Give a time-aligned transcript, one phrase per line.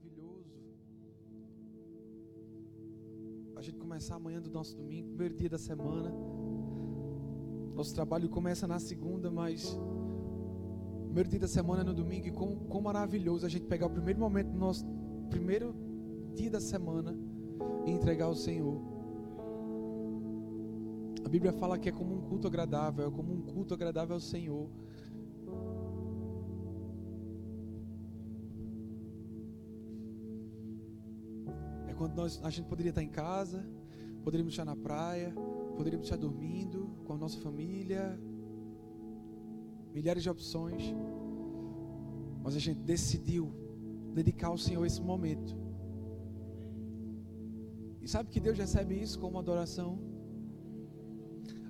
[0.00, 0.44] maravilhoso
[3.56, 6.10] a gente começar amanhã do nosso domingo, primeiro dia da semana.
[7.74, 9.78] Nosso trabalho começa na segunda, mas
[11.04, 13.90] primeiro dia da semana é no domingo e quão, quão maravilhoso a gente pegar o
[13.90, 14.86] primeiro momento do nosso
[15.28, 15.74] primeiro
[16.34, 17.14] dia da semana
[17.84, 18.80] e entregar ao Senhor.
[21.24, 24.20] A Bíblia fala que é como um culto agradável, é como um culto agradável ao
[24.20, 24.68] Senhor.
[32.00, 33.62] Quando nós, a gente poderia estar em casa,
[34.24, 35.34] poderíamos estar na praia,
[35.76, 38.18] poderíamos estar dormindo com a nossa família,
[39.92, 40.82] milhares de opções,
[42.42, 43.52] mas a gente decidiu
[44.14, 45.54] dedicar ao Senhor esse momento.
[48.00, 49.98] E sabe que Deus recebe isso como adoração?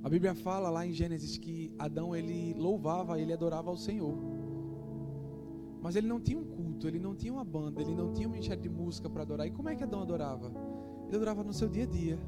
[0.00, 4.16] A Bíblia fala lá em Gênesis que Adão ele louvava, ele adorava ao Senhor.
[5.80, 8.30] Mas ele não tinha um culto, ele não tinha uma banda, ele não tinha um
[8.30, 9.46] ministério de música para adorar.
[9.46, 10.52] E como é que Adão adorava?
[11.06, 12.18] Ele adorava no seu dia a dia.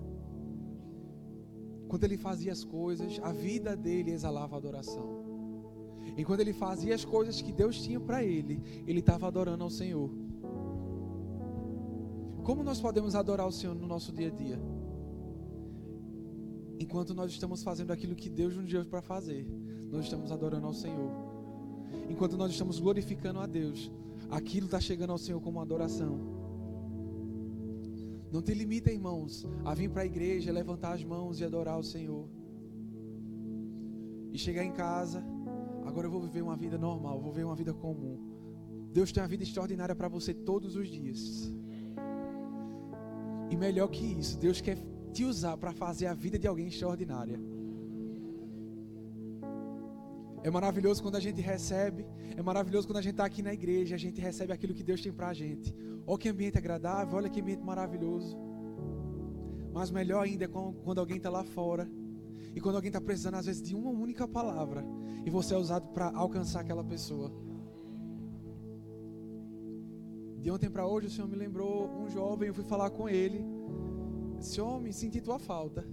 [1.88, 5.22] Quando ele fazia as coisas, a vida dele exalava adoração.
[6.16, 10.10] Enquanto ele fazia as coisas que Deus tinha para ele, ele estava adorando ao Senhor.
[12.42, 14.58] Como nós podemos adorar o Senhor no nosso dia a dia?
[16.80, 19.46] Enquanto nós estamos fazendo aquilo que Deus nos deu para fazer,
[19.90, 21.31] nós estamos adorando ao Senhor.
[22.12, 23.90] Enquanto nós estamos glorificando a Deus,
[24.30, 26.14] aquilo está chegando ao Senhor como adoração.
[28.30, 31.82] Não te limita, irmãos, a vir para a igreja, levantar as mãos e adorar o
[31.82, 32.28] Senhor.
[34.30, 35.24] E chegar em casa,
[35.86, 38.18] agora eu vou viver uma vida normal, vou viver uma vida comum.
[38.92, 41.50] Deus tem uma vida extraordinária para você todos os dias.
[43.50, 44.76] E melhor que isso, Deus quer
[45.14, 47.40] te usar para fazer a vida de alguém extraordinária.
[50.42, 52.04] É maravilhoso quando a gente recebe,
[52.36, 55.00] é maravilhoso quando a gente está aqui na igreja, a gente recebe aquilo que Deus
[55.00, 55.74] tem para a gente.
[56.04, 58.36] Olha que ambiente agradável, olha que ambiente maravilhoso.
[59.72, 61.88] Mas melhor ainda é quando alguém está lá fora
[62.54, 64.84] e quando alguém está precisando, às vezes, de uma única palavra
[65.24, 67.32] e você é usado para alcançar aquela pessoa.
[70.38, 73.44] De ontem para hoje, o Senhor me lembrou um jovem, eu fui falar com ele.
[74.40, 75.86] Esse homem, senti tua falta.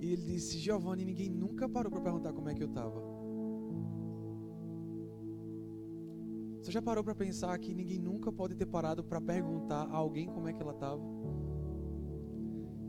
[0.00, 3.00] E ele disse: Giovanni, ninguém nunca parou para perguntar como é que eu estava.
[6.60, 10.28] Você já parou para pensar que ninguém nunca pode ter parado para perguntar a alguém
[10.28, 11.00] como é que ela estava?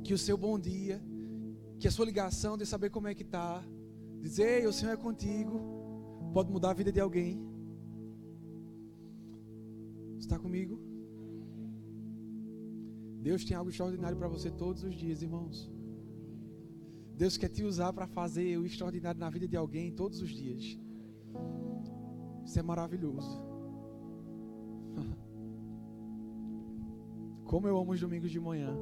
[0.04, 1.02] Que o seu bom dia,
[1.80, 3.64] que a sua ligação de saber como é que está,
[4.22, 5.62] dizer, ei, o Senhor é contigo,
[6.34, 7.42] pode mudar a vida de alguém.
[10.18, 10.78] Está comigo?
[13.22, 15.72] Deus tem algo extraordinário para você todos os dias, irmãos.
[17.20, 20.80] Deus quer te usar para fazer o extraordinário na vida de alguém todos os dias.
[22.46, 23.42] Isso é maravilhoso.
[27.44, 28.74] Como eu amo os domingos de manhã.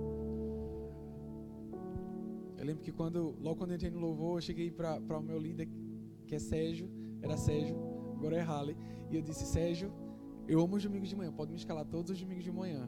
[2.60, 5.40] Eu lembro que quando, logo quando eu entrei no louvor, eu cheguei para o meu
[5.40, 5.68] líder,
[6.28, 6.92] que é Sérgio,
[7.24, 7.76] era Sérgio,
[8.18, 8.78] agora é Halley,
[9.10, 9.92] e eu disse, Sérgio,
[10.48, 12.88] eu amo os domingos de manhã, pode me escalar todos os domingos de manhã.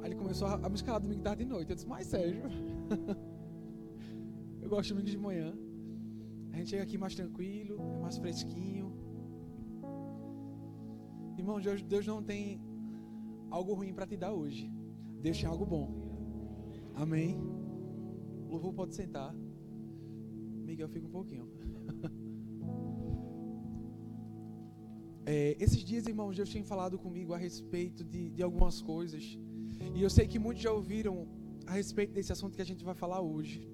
[0.00, 1.70] Aí ele começou a, a me escalar domingo tarde e noite.
[1.70, 2.44] Eu disse, mas Sérgio,
[4.70, 5.52] gosto de domingos de manhã.
[6.52, 8.88] A gente chega aqui mais tranquilo, é mais fresquinho.
[11.36, 12.60] Irmão, Deus, Deus não tem
[13.50, 14.72] algo ruim para te dar hoje.
[15.20, 15.86] Deus tem algo bom.
[16.94, 17.36] Amém.
[18.46, 19.34] O louvor pode sentar.
[20.68, 21.48] Miguel, fica um pouquinho.
[25.32, 29.38] É, esses dias, irmãos, Deus tem falado comigo a respeito de, de algumas coisas.
[29.94, 31.28] E eu sei que muitos já ouviram
[31.66, 33.70] a respeito desse assunto que a gente vai falar hoje.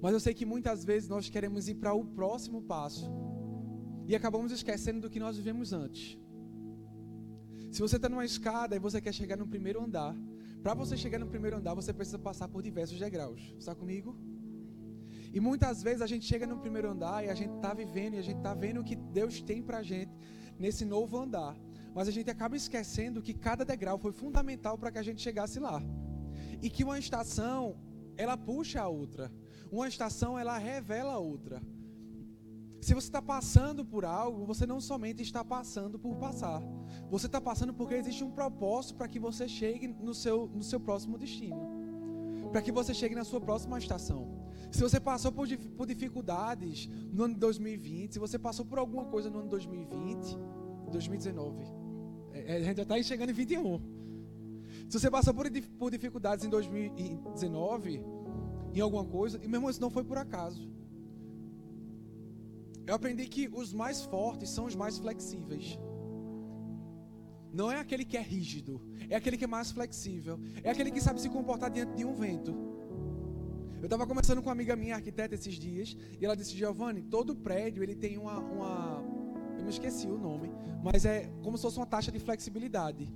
[0.00, 3.10] Mas eu sei que muitas vezes nós queremos ir para o próximo passo.
[4.06, 6.18] E acabamos esquecendo do que nós vivemos antes.
[7.70, 10.16] Se você está numa escada e você quer chegar no primeiro andar,
[10.62, 13.54] para você chegar no primeiro andar, você precisa passar por diversos degraus.
[13.58, 14.16] Está comigo?
[15.32, 18.18] E muitas vezes a gente chega no primeiro andar e a gente está vivendo e
[18.18, 20.10] a gente está vendo o que Deus tem para a gente
[20.58, 21.54] nesse novo andar.
[21.94, 25.60] Mas a gente acaba esquecendo que cada degrau foi fundamental para que a gente chegasse
[25.60, 25.82] lá.
[26.62, 27.76] E que uma estação,
[28.16, 29.30] ela puxa a outra.
[29.70, 31.62] Uma estação, ela revela a outra.
[32.80, 36.62] Se você está passando por algo, você não somente está passando por passar.
[37.10, 40.78] Você está passando porque existe um propósito para que você chegue no seu, no seu
[40.78, 41.60] próximo destino.
[42.52, 44.38] Para que você chegue na sua próxima estação.
[44.70, 49.06] Se você passou por, por dificuldades no ano de 2020, se você passou por alguma
[49.06, 50.38] coisa no ano de 2020,
[50.90, 51.64] 2019,
[52.32, 53.80] é, a gente já está chegando em 21.
[54.88, 58.02] Se você passou por, por dificuldades em 2019,
[58.74, 60.68] em alguma coisa, e mesmo isso não foi por acaso.
[62.86, 65.78] Eu aprendi que os mais fortes são os mais flexíveis.
[67.52, 71.00] não é aquele que é rígido, é aquele que é mais flexível, é aquele que
[71.00, 72.52] sabe se comportar diante de um vento.
[73.80, 77.34] Eu estava conversando com uma amiga minha, arquiteta, esses dias, e ela disse: Giovanni, todo
[77.34, 79.02] prédio ele tem uma, uma.
[79.56, 80.50] Eu me esqueci o nome,
[80.82, 83.12] mas é como se fosse uma taxa de flexibilidade,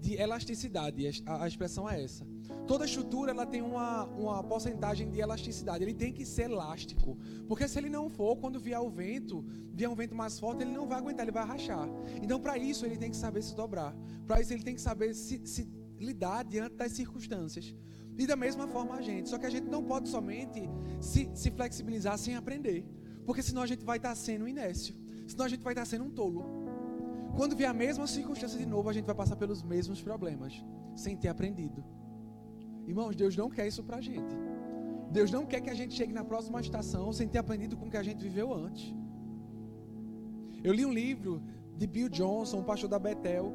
[0.00, 2.26] de elasticidade, a, a expressão é essa.
[2.66, 7.16] Toda estrutura ela tem uma, uma porcentagem de elasticidade, ele tem que ser elástico,
[7.46, 10.72] porque se ele não for, quando vier o vento, vier um vento mais forte, ele
[10.72, 11.88] não vai aguentar, ele vai rachar.
[12.22, 13.96] Então, para isso, ele tem que saber se dobrar,
[14.26, 15.68] para isso, ele tem que saber se, se
[15.98, 17.74] lidar diante das circunstâncias.
[18.18, 19.28] E da mesma forma a gente.
[19.28, 20.68] Só que a gente não pode somente
[21.00, 22.84] se, se flexibilizar sem aprender.
[23.24, 24.94] Porque senão a gente vai estar sendo inércio.
[25.28, 26.44] Senão a gente vai estar sendo um tolo.
[27.36, 30.64] Quando vier a mesma circunstância de novo, a gente vai passar pelos mesmos problemas.
[30.96, 31.84] Sem ter aprendido.
[32.90, 34.34] Irmãos, Deus não quer isso pra gente.
[35.10, 37.90] Deus não quer que a gente chegue na próxima estação sem ter aprendido com o
[37.90, 38.94] que a gente viveu antes.
[40.64, 41.42] Eu li um livro
[41.76, 43.52] de Bill Johnson, um pastor da Bethel,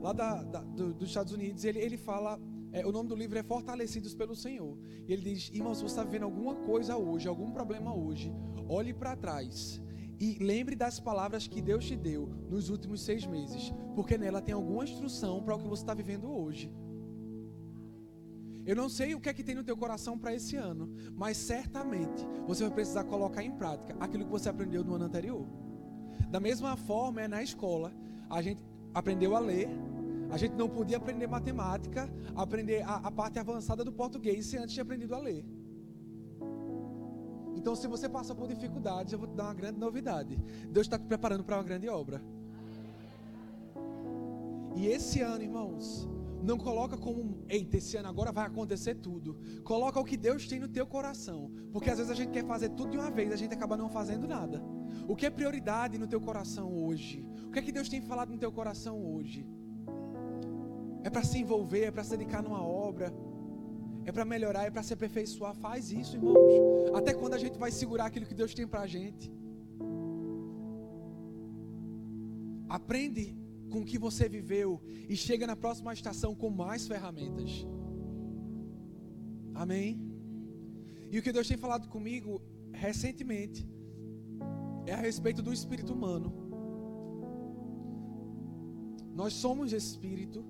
[0.00, 1.64] lá da, da, do, dos Estados Unidos.
[1.64, 2.40] Ele, ele fala
[2.72, 4.78] é, o nome do livro é Fortalecidos pelo Senhor.
[5.06, 8.32] E ele diz: irmão, se você está vivendo alguma coisa hoje, algum problema hoje,
[8.68, 9.80] olhe para trás
[10.18, 14.54] e lembre das palavras que Deus te deu nos últimos seis meses, porque nela tem
[14.54, 16.70] alguma instrução para o que você está vivendo hoje.
[18.70, 21.36] Eu não sei o que é que tem no teu coração para esse ano, mas
[21.36, 25.44] certamente você vai precisar colocar em prática aquilo que você aprendeu no ano anterior.
[26.28, 27.92] Da mesma forma, é na escola,
[28.36, 28.62] a gente
[28.94, 29.68] aprendeu a ler,
[30.30, 34.72] a gente não podia aprender matemática, aprender a, a parte avançada do português se antes
[34.72, 35.44] tinha aprendido a ler.
[37.56, 40.38] Então, se você passa por dificuldades, eu vou te dar uma grande novidade.
[40.70, 42.22] Deus está te preparando para uma grande obra.
[44.76, 46.08] E esse ano, irmãos,
[46.42, 49.38] não coloca como, eita, esse ano agora vai acontecer tudo.
[49.62, 51.50] Coloca o que Deus tem no teu coração.
[51.72, 53.88] Porque às vezes a gente quer fazer tudo de uma vez, a gente acaba não
[53.88, 54.62] fazendo nada.
[55.06, 57.26] O que é prioridade no teu coração hoje?
[57.46, 59.46] O que é que Deus tem falado no teu coração hoje?
[61.02, 63.12] é para se envolver, é para se dedicar numa obra,
[64.04, 65.54] é para melhorar, é para se aperfeiçoar.
[65.54, 66.36] Faz isso, irmãos.
[66.94, 69.32] Até quando a gente vai segurar aquilo que Deus tem para a gente?
[72.68, 73.36] Aprende
[73.70, 77.66] com o que você viveu e chega na próxima estação com mais ferramentas.
[79.54, 79.88] Amém?
[81.10, 82.40] E o que Deus tem falado comigo
[82.72, 83.68] recentemente
[84.86, 86.28] é a respeito do espírito humano.
[89.14, 90.44] Nós somos espírito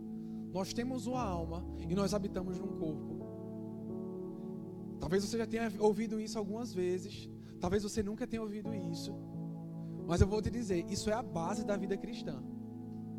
[0.52, 3.20] nós temos uma alma e nós habitamos num corpo.
[4.98, 7.28] Talvez você já tenha ouvido isso algumas vezes,
[7.60, 9.14] talvez você nunca tenha ouvido isso.
[10.06, 12.42] Mas eu vou te dizer, isso é a base da vida cristã.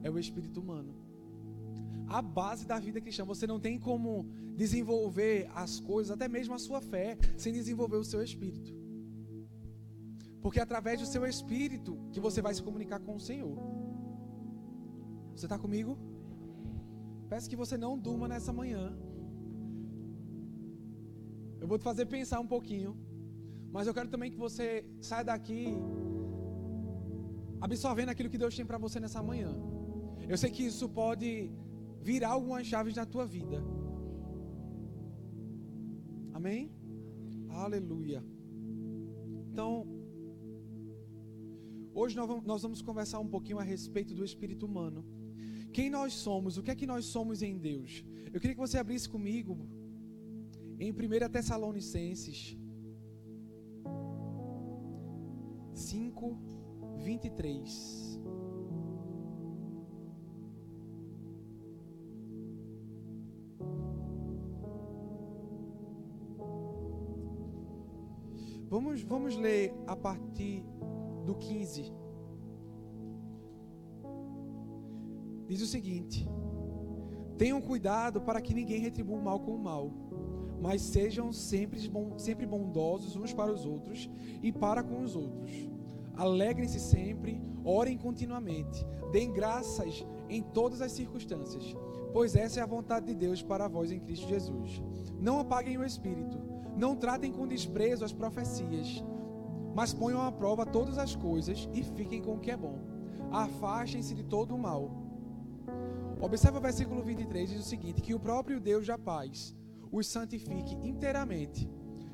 [0.03, 0.93] É o espírito humano.
[2.07, 3.23] A base da vida cristã.
[3.25, 8.03] Você não tem como desenvolver as coisas, até mesmo a sua fé, sem desenvolver o
[8.03, 8.71] seu espírito.
[10.41, 13.57] Porque é através do seu espírito que você vai se comunicar com o Senhor.
[15.35, 15.97] Você está comigo?
[17.29, 18.97] Peço que você não durma nessa manhã.
[21.61, 22.97] Eu vou te fazer pensar um pouquinho.
[23.71, 25.77] Mas eu quero também que você saia daqui
[27.61, 29.53] absorvendo aquilo que Deus tem para você nessa manhã.
[30.31, 31.29] Eu sei que isso pode
[32.09, 33.57] virar algumas chaves na tua vida.
[36.37, 36.71] Amém?
[37.49, 38.23] Aleluia.
[39.49, 39.71] Então,
[41.93, 45.03] hoje nós vamos, conversar um pouquinho a respeito do espírito humano
[45.73, 48.05] quem nós somos, o que é que nós somos em Deus.
[48.33, 49.57] Eu queria que você abrisse comigo
[50.79, 52.57] em 1 Tessalonicenses
[55.73, 56.37] 5,
[56.99, 58.10] 23.
[68.71, 70.63] Vamos, vamos ler a partir
[71.25, 71.91] do 15.
[75.45, 76.25] diz o seguinte:
[77.37, 79.91] Tenham cuidado para que ninguém retribua o mal com o mal,
[80.61, 81.81] mas sejam sempre,
[82.17, 84.09] sempre bondosos uns para os outros
[84.41, 85.51] e para com os outros.
[86.15, 91.75] Alegrem-se sempre, orem continuamente, deem graças em todas as circunstâncias,
[92.13, 94.81] pois essa é a vontade de Deus para vós em Cristo Jesus.
[95.19, 99.03] Não apaguem o espírito, não tratem com desprezo as profecias,
[99.75, 102.79] mas ponham à prova todas as coisas e fiquem com o que é bom.
[103.31, 105.01] Afastem-se de todo o mal
[106.21, 109.55] Observa o versículo 23, diz o seguinte: que o próprio Deus da paz
[109.91, 111.67] os santifique inteiramente,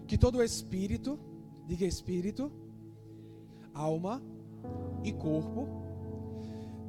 [0.07, 1.19] que todo espírito,
[1.65, 2.49] diga espírito,
[3.73, 4.23] alma
[5.03, 5.67] e corpo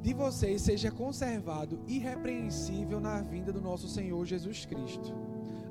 [0.01, 5.13] de vocês seja conservado irrepreensível na vinda do nosso Senhor Jesus Cristo.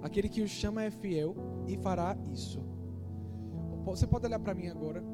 [0.03, 1.35] Aquele que os chama é fiel
[1.69, 2.61] e fará isso.
[3.85, 5.05] Você pode olhar para mim agora?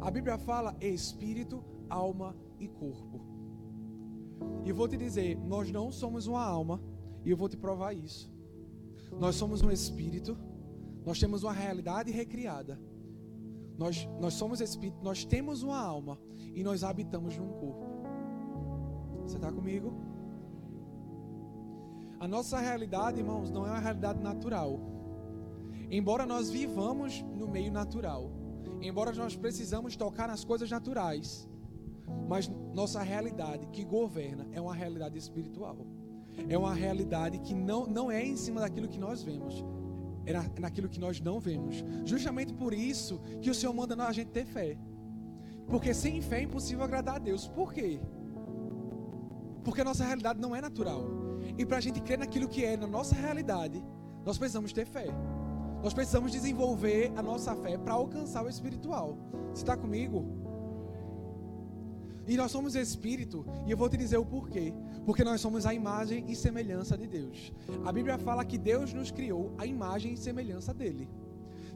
[0.00, 3.20] A Bíblia fala espírito, alma e corpo.
[4.64, 6.80] E vou te dizer, nós não somos uma alma,
[7.24, 8.30] e eu vou te provar isso.
[9.18, 10.36] Nós somos um espírito,
[11.04, 12.78] nós temos uma realidade recriada.
[13.78, 16.18] Nós, nós somos espírito, nós temos uma alma
[16.54, 17.86] e nós habitamos num corpo.
[19.22, 19.92] Você está comigo?
[22.18, 24.80] A nossa realidade, irmãos, não é uma realidade natural.
[25.90, 28.30] Embora nós vivamos no meio natural,
[28.80, 31.48] embora nós precisamos tocar nas coisas naturais,
[32.28, 35.78] mas nossa realidade que governa é uma realidade espiritual.
[36.48, 39.64] É uma realidade que não, não é em cima daquilo que nós vemos,
[40.26, 41.84] é na, naquilo que nós não vemos.
[42.04, 44.76] Justamente por isso que o Senhor manda a gente ter fé.
[45.66, 47.48] Porque sem fé é impossível agradar a Deus.
[47.48, 48.00] Por quê?
[49.64, 51.02] Porque a nossa realidade não é natural.
[51.56, 53.82] E para a gente crer naquilo que é na nossa realidade,
[54.24, 55.06] nós precisamos ter fé.
[55.82, 59.16] Nós precisamos desenvolver a nossa fé para alcançar o espiritual.
[59.52, 60.24] Você está comigo?
[62.26, 64.74] E nós somos espírito, e eu vou te dizer o porquê.
[65.04, 67.52] Porque nós somos a imagem e semelhança de Deus.
[67.84, 71.08] A Bíblia fala que Deus nos criou a imagem e semelhança dele.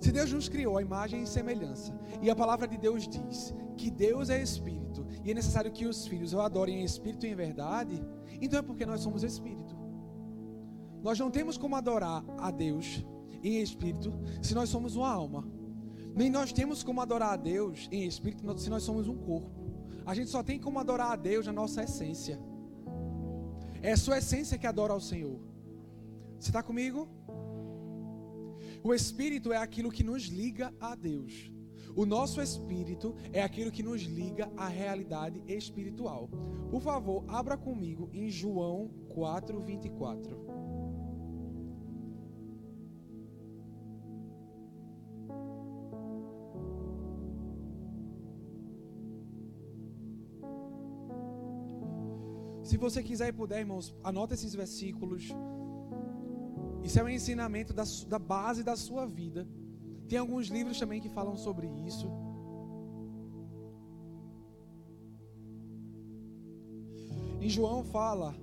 [0.01, 3.91] Se Deus nos criou a imagem e semelhança, e a palavra de Deus diz que
[3.91, 7.35] Deus é espírito, e é necessário que os filhos o adorem em espírito e em
[7.35, 8.03] verdade,
[8.41, 9.77] então é porque nós somos espírito.
[11.03, 13.05] Nós não temos como adorar a Deus
[13.43, 15.47] em espírito se nós somos uma alma.
[16.15, 19.51] Nem nós temos como adorar a Deus em espírito se nós somos um corpo.
[20.05, 22.39] A gente só tem como adorar a Deus na nossa essência.
[23.83, 25.41] É a sua essência que adora ao Senhor.
[26.39, 27.09] Você está comigo?
[28.83, 31.51] O Espírito é aquilo que nos liga a Deus.
[31.97, 36.29] O nosso espírito é aquilo que nos liga à realidade espiritual.
[36.71, 40.50] Por favor, abra comigo em João 4, 24.
[52.71, 55.25] Se você quiser e puder, irmãos, anota esses versículos.
[56.85, 59.45] Isso é um ensinamento da, da base da sua vida.
[60.09, 62.09] Tem alguns livros também que falam sobre isso.
[67.41, 68.37] Em João fala,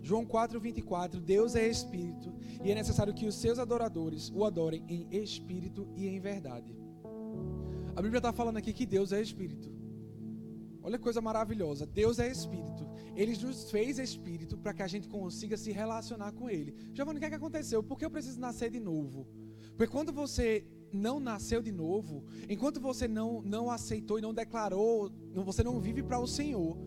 [0.00, 2.32] João 4:24, Deus é espírito
[2.64, 6.74] e é necessário que os seus adoradores o adorem em espírito e em verdade.
[7.94, 9.70] A Bíblia está falando aqui que Deus é espírito.
[10.82, 11.84] Olha que coisa maravilhosa.
[11.84, 12.83] Deus é espírito.
[13.16, 16.74] Ele nos fez espírito para que a gente consiga se relacionar com Ele.
[16.92, 17.82] Giovanni, o que, é que aconteceu?
[17.82, 19.26] Por que eu preciso nascer de novo?
[19.76, 25.10] Porque quando você não nasceu de novo, enquanto você não, não aceitou e não declarou,
[25.32, 26.78] você não vive para o Senhor,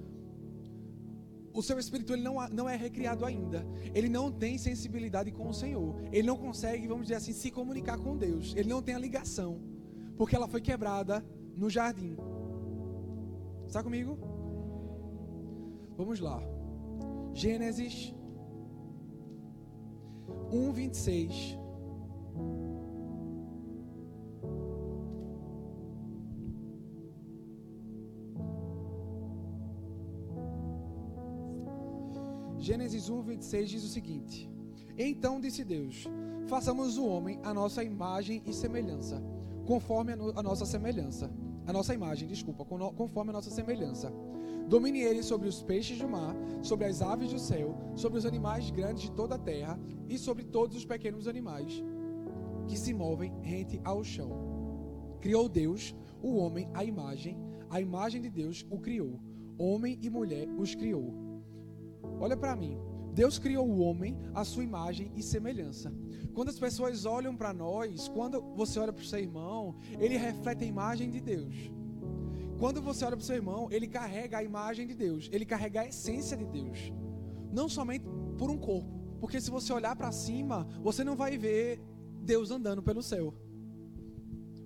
[1.54, 3.66] o seu espírito ele não, não é recriado ainda.
[3.96, 6.00] Ele não tem sensibilidade com o Senhor.
[6.12, 8.54] Ele não consegue, vamos dizer assim, se comunicar com Deus.
[8.56, 9.60] Ele não tem a ligação.
[10.16, 12.16] Porque ela foi quebrada no jardim.
[13.66, 14.37] Está comigo?
[15.98, 16.40] Vamos lá.
[17.34, 18.14] Gênesis
[20.52, 21.58] 1, 26.
[32.60, 34.48] Gênesis 1, 26 diz o seguinte:
[34.96, 36.06] Então disse Deus:
[36.48, 39.20] Façamos o homem a nossa imagem e semelhança,
[39.66, 41.32] conforme a, no, a nossa semelhança,
[41.66, 44.14] a nossa imagem, desculpa, conforme a nossa semelhança
[44.68, 48.70] Domine ele sobre os peixes do mar, sobre as aves do céu, sobre os animais
[48.70, 51.82] grandes de toda a terra e sobre todos os pequenos animais
[52.68, 54.30] que se movem rente ao chão.
[55.22, 57.38] Criou Deus o homem à imagem,
[57.70, 59.20] a imagem de Deus o criou.
[59.58, 61.14] Homem e mulher os criou.
[62.20, 62.78] Olha para mim.
[63.14, 65.92] Deus criou o homem à sua imagem e semelhança.
[66.36, 70.64] Quando as pessoas olham para nós, quando você olha para o seu irmão, ele reflete
[70.64, 71.72] a imagem de Deus.
[72.60, 75.82] Quando você olha para o seu irmão, ele carrega a imagem de Deus, ele carrega
[75.82, 76.92] a essência de Deus,
[77.52, 78.06] não somente
[78.38, 81.82] por um corpo, porque se você olhar para cima, você não vai ver
[82.22, 83.34] Deus andando pelo céu.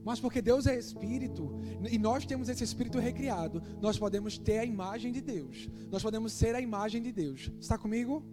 [0.04, 1.54] Mas porque Deus é espírito
[1.92, 5.70] e nós temos esse espírito recriado, nós podemos ter a imagem de Deus.
[5.92, 7.52] Nós podemos ser a imagem de Deus.
[7.60, 8.24] Está comigo?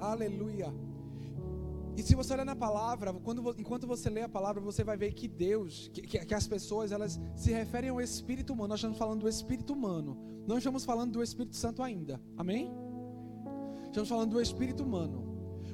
[0.00, 0.72] Aleluia.
[1.96, 5.12] E se você olhar na palavra, quando, enquanto você lê a palavra, você vai ver
[5.12, 8.68] que Deus, que, que, que, as pessoas, elas se referem ao Espírito humano.
[8.68, 10.16] Nós estamos falando do Espírito humano.
[10.46, 12.20] Não estamos falando do Espírito Santo ainda.
[12.36, 12.72] Amém?
[13.84, 15.22] Estamos falando do Espírito humano.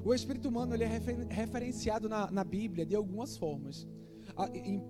[0.05, 3.87] O Espírito humano ele é refer, referenciado na, na Bíblia de algumas formas.
[4.53, 4.83] em,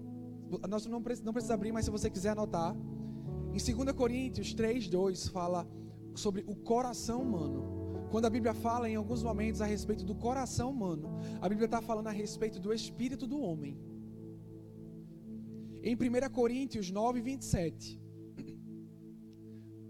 [0.69, 2.75] nós não, não precisa abrir, mas se você quiser anotar.
[3.53, 5.69] Em 2 Coríntios 3, 2 fala
[6.15, 7.78] sobre o coração humano.
[8.11, 11.11] Quando a Bíblia fala em alguns momentos a respeito do coração humano,
[11.41, 13.77] a Bíblia está falando a respeito do espírito do homem.
[15.83, 18.01] Em 1 Coríntios 9, 27,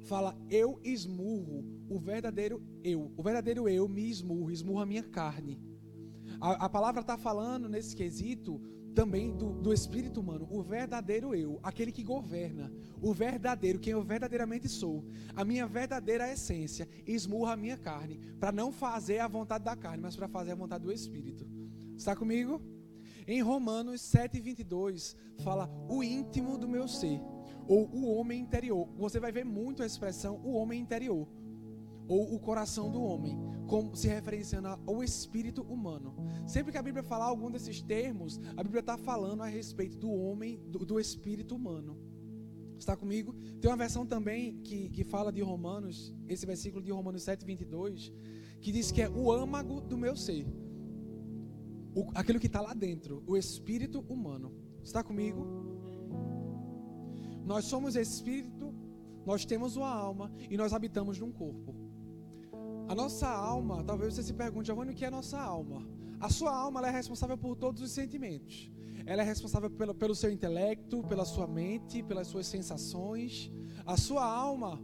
[0.04, 3.12] fala: Eu esmurro o verdadeiro eu.
[3.16, 5.60] O verdadeiro eu me esmurro, esmurro a minha carne.
[6.40, 8.60] A, a palavra está falando nesse quesito
[8.98, 14.02] também do, do espírito humano, o verdadeiro eu, aquele que governa, o verdadeiro, quem eu
[14.02, 15.04] verdadeiramente sou,
[15.36, 20.02] a minha verdadeira essência, esmurra a minha carne, para não fazer a vontade da carne,
[20.02, 21.46] mas para fazer a vontade do espírito.
[21.96, 22.60] Está comigo?
[23.24, 25.14] Em Romanos 7,22
[25.44, 27.20] fala o íntimo do meu ser,
[27.68, 28.88] ou o homem interior.
[28.96, 31.28] Você vai ver muito a expressão o homem interior
[32.08, 33.38] ou o coração do homem,
[33.68, 36.16] como se referenciando ao espírito humano.
[36.46, 40.10] Sempre que a Bíblia falar algum desses termos, a Bíblia está falando a respeito do
[40.10, 41.96] homem, do, do, espírito humano.
[42.78, 43.34] Está comigo?
[43.60, 48.10] Tem uma versão também que, que fala de Romanos, esse versículo de Romanos 7, 22,
[48.58, 50.46] que diz que é o âmago do meu ser.
[51.94, 54.50] O, aquilo que está lá dentro, o espírito humano.
[54.82, 55.46] Está comigo?
[57.44, 58.74] Nós somos espírito,
[59.26, 61.87] nós temos uma alma e nós habitamos num corpo.
[62.88, 65.86] A nossa alma, talvez você se pergunte, Giovanni, o que é a nossa alma?
[66.18, 68.70] A sua alma é responsável por todos os sentimentos.
[69.04, 73.52] Ela é responsável pelo, pelo seu intelecto, pela sua mente, pelas suas sensações.
[73.84, 74.80] A sua alma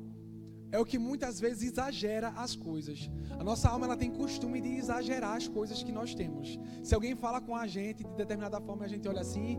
[0.70, 3.10] é o que muitas vezes exagera as coisas.
[3.38, 6.58] A nossa alma ela tem costume de exagerar as coisas que nós temos.
[6.82, 9.58] Se alguém fala com a gente de determinada forma, a gente olha assim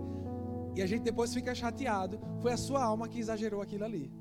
[0.75, 2.19] e a gente depois fica chateado.
[2.41, 4.11] Foi a sua alma que exagerou aquilo ali.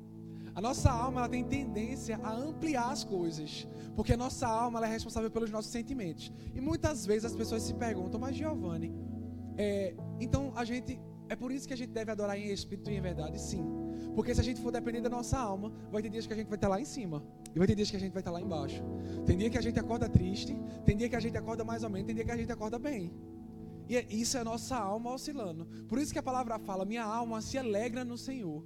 [0.55, 4.87] A nossa alma ela tem tendência a ampliar as coisas, porque a nossa alma ela
[4.87, 6.31] é responsável pelos nossos sentimentos.
[6.53, 8.93] E muitas vezes as pessoas se perguntam, mas Giovanni,
[9.57, 10.97] é, então a gente
[11.27, 13.65] é por isso que a gente deve adorar em espírito e em verdade, sim.
[14.15, 16.47] Porque se a gente for depender da nossa alma, vai ter dias que a gente
[16.47, 17.21] vai estar lá em cima.
[17.53, 18.81] E vai ter dias que a gente vai estar lá embaixo.
[19.25, 21.89] Tem dia que a gente acorda triste, tem dia que a gente acorda mais ou
[21.89, 23.11] menos, tem dia que a gente acorda bem.
[23.89, 25.65] E é, isso é a nossa alma oscilando.
[25.87, 28.63] Por isso que a palavra fala: minha alma se alegra no Senhor.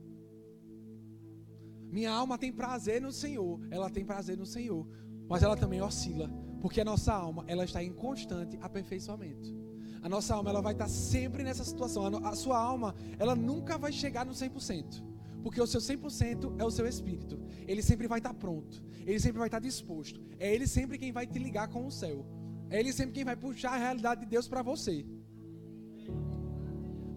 [1.92, 4.88] Minha alma tem prazer no Senhor, ela tem prazer no Senhor,
[5.28, 6.30] mas ela também oscila,
[6.62, 9.58] porque a nossa alma, ela está em constante aperfeiçoamento.
[10.02, 12.06] A nossa alma, ela vai estar sempre nessa situação.
[12.26, 15.04] A sua alma, ela nunca vai chegar no 100%,
[15.44, 17.40] porque o seu 100% é o seu espírito.
[17.68, 20.22] Ele sempre vai estar pronto, ele sempre vai estar disposto.
[20.40, 22.26] É ele sempre quem vai te ligar com o céu.
[22.70, 25.06] É ele sempre quem vai puxar a realidade de Deus para você.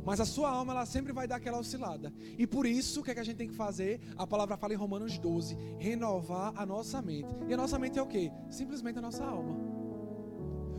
[0.05, 2.13] Mas a sua alma, ela sempre vai dar aquela oscilada.
[2.37, 4.01] E por isso, o que, é que a gente tem que fazer?
[4.17, 7.33] A palavra fala em Romanos 12: renovar a nossa mente.
[7.49, 8.31] E a nossa mente é o que?
[8.51, 9.55] Simplesmente a nossa alma.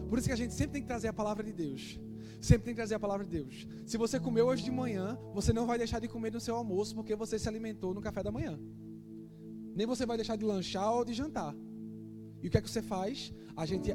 [0.09, 1.99] Por isso que a gente sempre tem que trazer a palavra de Deus.
[2.41, 3.65] Sempre tem que trazer a palavra de Deus.
[3.85, 6.93] Se você comeu hoje de manhã, você não vai deixar de comer no seu almoço
[6.93, 8.59] porque você se alimentou no café da manhã.
[9.73, 11.55] Nem você vai deixar de lanchar ou de jantar.
[12.41, 13.33] E o que é que você faz?
[13.55, 13.89] A gente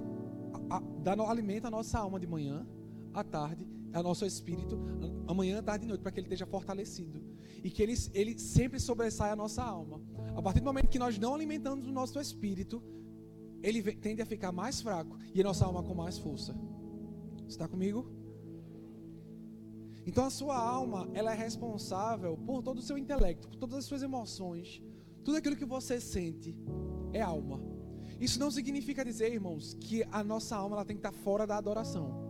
[1.03, 2.67] dá, alimenta a nossa alma de manhã,
[3.13, 3.67] à tarde
[3.99, 4.79] ao nosso espírito,
[5.27, 7.23] amanhã, tarde e noite, para que ele esteja fortalecido.
[7.63, 10.01] E que ele, ele sempre sobressaia a nossa alma.
[10.37, 12.83] A partir do momento que nós não alimentamos o nosso espírito,
[13.63, 16.55] ele tende a ficar mais fraco e a nossa alma com mais força.
[17.49, 18.11] Está comigo?
[20.07, 23.85] Então a sua alma, ela é responsável por todo o seu intelecto, por todas as
[23.85, 24.83] suas emoções,
[25.25, 26.57] tudo aquilo que você sente
[27.13, 27.61] é alma.
[28.21, 31.57] Isso não significa dizer, irmãos, que a nossa alma ela tem que estar fora da
[31.57, 32.28] adoração.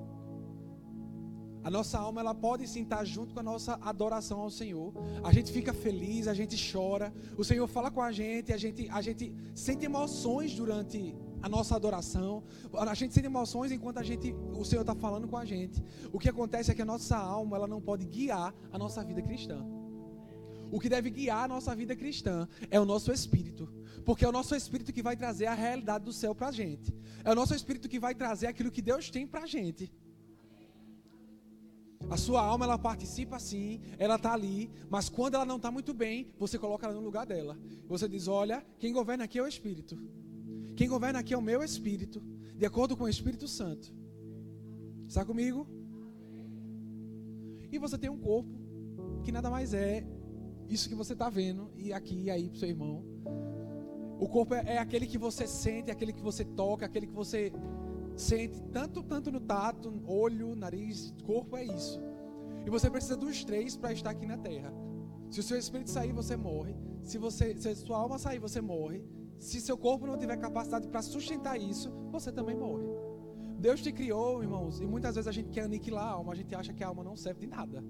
[1.62, 4.92] A nossa alma ela pode sim estar junto com a nossa adoração ao Senhor.
[5.22, 7.12] A gente fica feliz, a gente chora.
[7.36, 11.76] O Senhor fala com a gente, a gente, a gente sente emoções durante a nossa
[11.76, 12.42] adoração.
[12.72, 15.82] A gente sente emoções enquanto a gente, o Senhor está falando com a gente.
[16.12, 19.20] O que acontece é que a nossa alma ela não pode guiar a nossa vida
[19.20, 19.64] cristã.
[20.70, 23.68] O que deve guiar a nossa vida cristã é o nosso espírito.
[24.04, 26.94] Porque é o nosso espírito que vai trazer a realidade do céu para a gente.
[27.24, 29.90] É o nosso espírito que vai trazer aquilo que Deus tem para a gente.
[32.10, 35.92] A sua alma ela participa sim, ela está ali, mas quando ela não está muito
[35.92, 37.58] bem, você coloca ela no lugar dela.
[37.86, 39.98] Você diz: Olha, quem governa aqui é o Espírito.
[40.76, 42.22] Quem governa aqui é o meu Espírito,
[42.54, 43.92] de acordo com o Espírito Santo.
[45.06, 45.66] Está comigo?
[47.70, 48.58] E você tem um corpo
[49.22, 50.06] que nada mais é
[50.68, 53.04] isso que você está vendo, e aqui e aí para o seu irmão.
[54.18, 57.12] O corpo é, é aquele que você sente, é aquele que você toca, aquele que
[57.12, 57.52] você
[58.18, 62.00] sente tanto, tanto no tato, olho, nariz, corpo, é isso.
[62.66, 64.72] E você precisa dos três para estar aqui na terra.
[65.30, 66.76] Se o seu espírito sair, você morre.
[67.02, 69.04] Se, você, se a sua alma sair, você morre.
[69.38, 72.84] Se seu corpo não tiver capacidade para sustentar isso, você também morre.
[73.58, 76.54] Deus te criou, irmãos, e muitas vezes a gente quer aniquilar a alma, a gente
[76.54, 77.84] acha que a alma não serve de nada.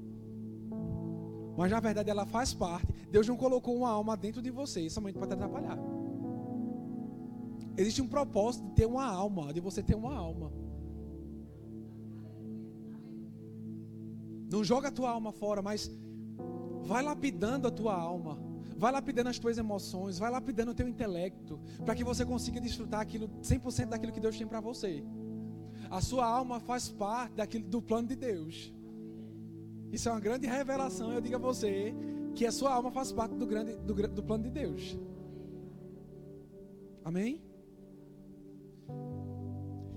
[1.56, 2.86] Mas na verdade ela faz parte.
[3.10, 5.78] Deus não colocou uma alma dentro de você somente para te atrapalhar.
[7.78, 10.52] Existe um propósito de ter uma alma, de você ter uma alma.
[14.50, 15.88] Não joga a tua alma fora, mas
[16.82, 18.36] vai lapidando a tua alma.
[18.76, 23.00] Vai lapidando as tuas emoções, vai lapidando o teu intelecto, para que você consiga desfrutar
[23.00, 25.04] aquilo 100% daquilo que Deus tem para você.
[25.88, 28.72] A sua alma faz parte daquilo do plano de Deus.
[29.92, 31.12] Isso é uma grande revelação.
[31.12, 31.94] Eu digo a você
[32.34, 34.98] que a sua alma faz parte do, grande, do, do plano de Deus.
[37.04, 37.47] Amém?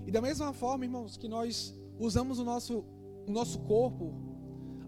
[0.06, 2.84] E da mesma forma, irmãos, que nós usamos o nosso,
[3.26, 4.14] o nosso corpo,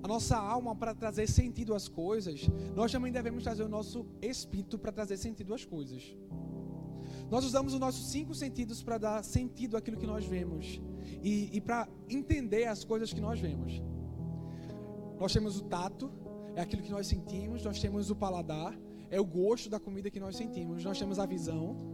[0.03, 4.79] a nossa alma para trazer sentido às coisas, nós também devemos trazer o nosso espírito
[4.79, 6.17] para trazer sentido às coisas.
[7.31, 10.81] Nós usamos os nossos cinco sentidos para dar sentido àquilo que nós vemos
[11.23, 13.83] e, e para entender as coisas que nós vemos.
[15.19, 16.13] Nós temos o tato,
[16.55, 18.79] é aquilo que nós sentimos, nós temos o paladar,
[19.11, 21.94] é o gosto da comida que nós sentimos, nós temos a visão,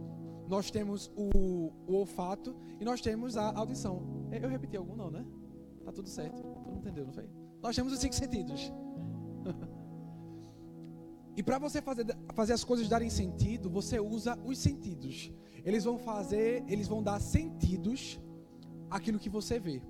[0.51, 4.27] nós temos o, o olfato e nós temos a audição.
[4.29, 5.25] Eu repeti algum não, né?
[5.85, 6.41] Tá tudo certo.
[6.41, 7.29] Todo mundo entendeu, não foi?
[7.61, 8.69] Nós temos os cinco sentidos.
[11.37, 15.31] e para você fazer, fazer as coisas darem sentido, você usa os sentidos.
[15.63, 18.19] Eles vão fazer, eles vão dar sentidos
[18.89, 19.81] àquilo que você vê.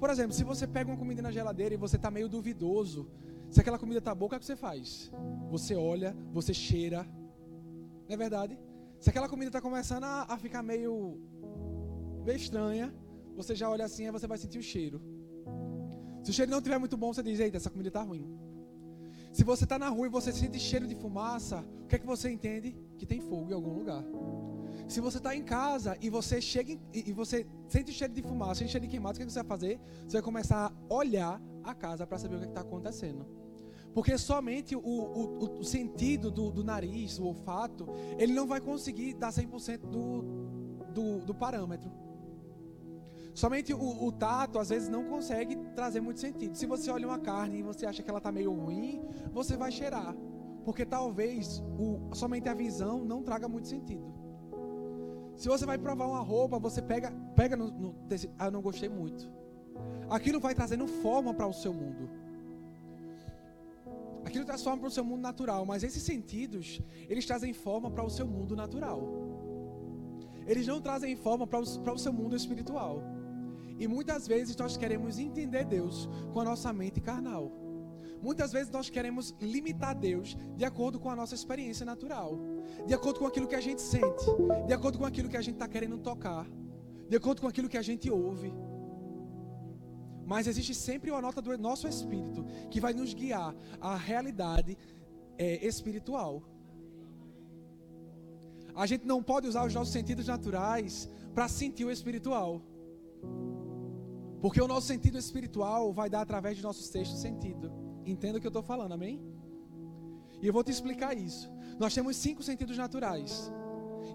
[0.00, 3.06] Por exemplo, se você pega uma comida na geladeira e você está meio duvidoso,
[3.50, 5.12] se aquela comida está boa, o que, é que você faz?
[5.50, 7.06] Você olha, você cheira.
[8.08, 8.58] Não é verdade?
[9.06, 11.16] Se aquela comida está começando a, a, ficar meio,
[12.24, 12.92] meio estranha,
[13.36, 15.00] você já olha assim e você vai sentir o cheiro.
[16.24, 18.26] Se o cheiro não estiver muito bom, você diz: Eita, essa comida está ruim.
[19.32, 22.06] Se você está na rua e você sente cheiro de fumaça, o que é que
[22.14, 22.76] você entende?
[22.98, 24.02] Que tem fogo em algum lugar.
[24.88, 28.72] Se você está em casa e você chega e você sente cheiro de fumaça, sente
[28.72, 29.80] cheiro de queimado, o que, é que você vai fazer?
[30.04, 33.24] Você vai começar a olhar a casa para saber o que é está acontecendo.
[33.96, 39.14] Porque somente o, o, o sentido do, do, nariz, o olfato, ele não vai conseguir
[39.14, 40.22] dar 100% do,
[40.92, 41.90] do, do parâmetro.
[43.32, 46.54] Somente o, o, tato, às vezes, não consegue trazer muito sentido.
[46.54, 49.00] Se você olha uma carne e você acha que ela está meio ruim,
[49.32, 50.14] você vai cheirar.
[50.62, 54.12] Porque talvez o, somente a visão não traga muito sentido.
[55.36, 57.94] Se você vai provar uma roupa, você pega, pega no, no
[58.38, 59.26] ah, eu não gostei muito.
[60.10, 62.25] Aquilo vai trazendo forma para o seu mundo.
[64.26, 68.02] Aquilo traz forma para o seu mundo natural, mas esses sentidos, eles trazem forma para
[68.02, 69.00] o seu mundo natural.
[70.48, 73.04] Eles não trazem forma para o, para o seu mundo espiritual.
[73.78, 77.52] E muitas vezes nós queremos entender Deus com a nossa mente carnal.
[78.20, 82.36] Muitas vezes nós queremos limitar Deus de acordo com a nossa experiência natural,
[82.84, 84.26] de acordo com aquilo que a gente sente,
[84.66, 86.48] de acordo com aquilo que a gente está querendo tocar,
[87.08, 88.52] de acordo com aquilo que a gente ouve.
[90.26, 94.76] Mas existe sempre uma nota do nosso espírito que vai nos guiar à realidade
[95.38, 96.42] é, espiritual.
[98.74, 102.60] A gente não pode usar os nossos sentidos naturais para sentir o espiritual.
[104.40, 107.72] Porque o nosso sentido espiritual vai dar através do nosso sexto sentido.
[108.04, 109.22] Entenda o que eu estou falando, amém?
[110.42, 111.50] E eu vou te explicar isso.
[111.78, 113.50] Nós temos cinco sentidos naturais.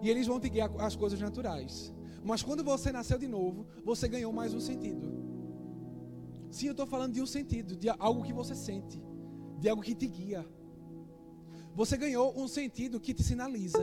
[0.01, 1.93] E eles vão te guiar às coisas naturais.
[2.23, 5.30] Mas quando você nasceu de novo, você ganhou mais um sentido.
[6.51, 9.01] Sim, eu estou falando de um sentido, de algo que você sente,
[9.57, 10.45] de algo que te guia.
[11.73, 13.81] Você ganhou um sentido que te sinaliza.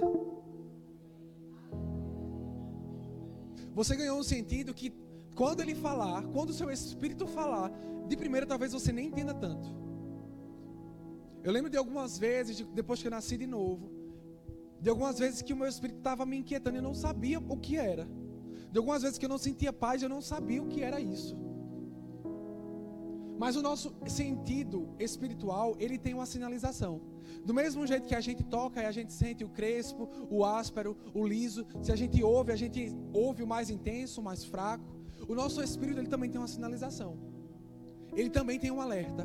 [3.74, 4.92] Você ganhou um sentido que,
[5.34, 7.72] quando ele falar, quando o seu espírito falar,
[8.06, 9.68] de primeira talvez você nem entenda tanto.
[11.42, 13.90] Eu lembro de algumas vezes, depois que eu nasci de novo,
[14.80, 17.56] de algumas vezes que o meu espírito estava me inquietando e eu não sabia o
[17.56, 18.06] que era.
[18.70, 21.47] De algumas vezes que eu não sentia paz eu não sabia o que era isso.
[23.38, 27.00] Mas o nosso sentido espiritual, ele tem uma sinalização.
[27.44, 30.96] Do mesmo jeito que a gente toca e a gente sente o crespo, o áspero,
[31.14, 34.84] o liso, se a gente ouve, a gente ouve o mais intenso, o mais fraco.
[35.28, 37.16] O nosso espírito ele também tem uma sinalização.
[38.12, 39.24] Ele também tem um alerta.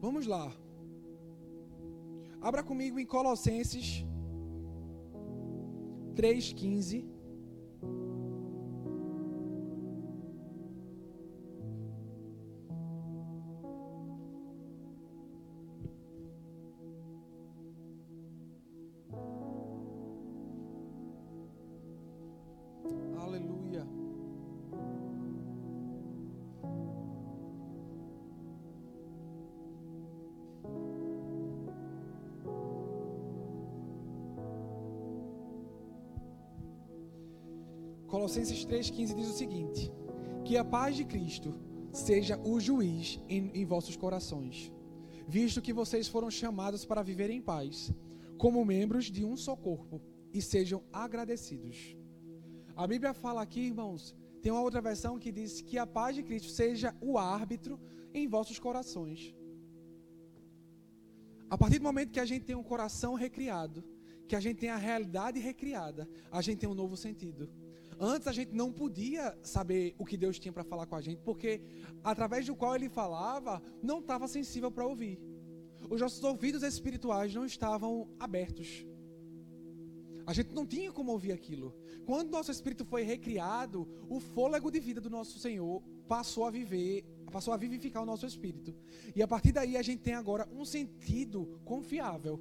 [0.00, 0.50] Vamos lá.
[2.40, 4.04] Abra comigo em Colossenses
[6.14, 7.04] 3:15.
[38.32, 39.92] Colossenses 3,15 diz o seguinte:
[40.42, 41.52] Que a paz de Cristo
[41.92, 44.72] seja o juiz em, em vossos corações,
[45.28, 47.92] visto que vocês foram chamados para viver em paz,
[48.38, 50.00] como membros de um só corpo,
[50.32, 51.94] e sejam agradecidos.
[52.74, 56.22] A Bíblia fala aqui, irmãos, tem uma outra versão que diz que a paz de
[56.22, 57.78] Cristo seja o árbitro
[58.14, 59.34] em vossos corações.
[61.50, 63.84] A partir do momento que a gente tem um coração recriado,
[64.26, 67.50] que a gente tem a realidade recriada, a gente tem um novo sentido.
[68.04, 71.22] Antes a gente não podia saber o que Deus tinha para falar com a gente,
[71.22, 71.62] porque
[72.02, 75.20] através do qual ele falava, não estava sensível para ouvir.
[75.88, 78.84] Os nossos ouvidos espirituais não estavam abertos.
[80.26, 81.76] A gente não tinha como ouvir aquilo.
[82.04, 87.04] Quando nosso espírito foi recriado, o fôlego de vida do nosso Senhor passou a viver,
[87.30, 88.74] passou a vivificar o nosso espírito.
[89.14, 92.40] E a partir daí a gente tem agora um sentido confiável.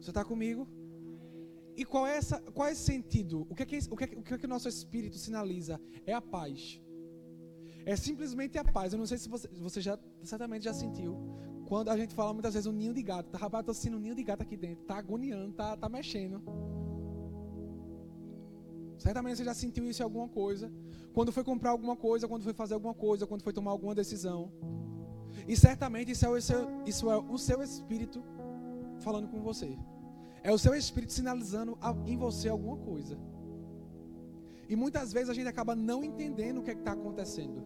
[0.00, 0.81] Você está comigo?
[1.76, 3.46] E qual é, essa, qual é esse sentido?
[3.48, 5.80] O que é que, o, que é, o que é que o nosso espírito sinaliza?
[6.06, 6.80] É a paz.
[7.86, 8.92] É simplesmente a paz.
[8.92, 11.16] Eu não sei se você, você já certamente já sentiu.
[11.66, 13.30] Quando a gente fala muitas vezes um ninho de gato.
[13.30, 14.84] Tá, rapaz, tô sentindo um ninho de gato aqui dentro.
[14.84, 16.42] Tá agoniando, tá, tá mexendo.
[18.98, 20.70] Certamente você já sentiu isso em alguma coisa.
[21.12, 24.52] Quando foi comprar alguma coisa, quando foi fazer alguma coisa, quando foi tomar alguma decisão.
[25.48, 28.22] E certamente isso é o seu, isso é o seu espírito
[29.00, 29.76] falando com você.
[30.42, 33.18] É o seu espírito sinalizando em você alguma coisa.
[34.68, 37.62] E muitas vezes a gente acaba não entendendo o que é está acontecendo.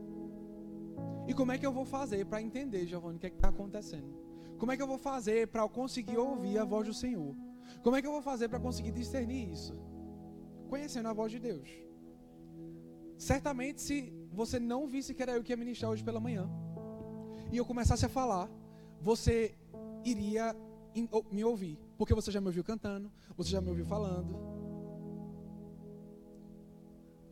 [1.27, 4.15] E como é que eu vou fazer para entender, Giovanni, o que é está acontecendo?
[4.59, 7.35] Como é que eu vou fazer para conseguir ouvir a voz do Senhor?
[7.83, 9.75] Como é que eu vou fazer para conseguir discernir isso?
[10.69, 11.69] Conhecendo a voz de Deus.
[13.19, 16.49] Certamente, se você não visse que era eu que ia ministrar hoje pela manhã,
[17.53, 18.51] e eu começasse a falar,
[19.01, 19.55] você
[20.05, 20.55] iria
[21.31, 21.79] me ouvir.
[21.99, 24.37] Porque você já me ouviu cantando, você já me ouviu falando.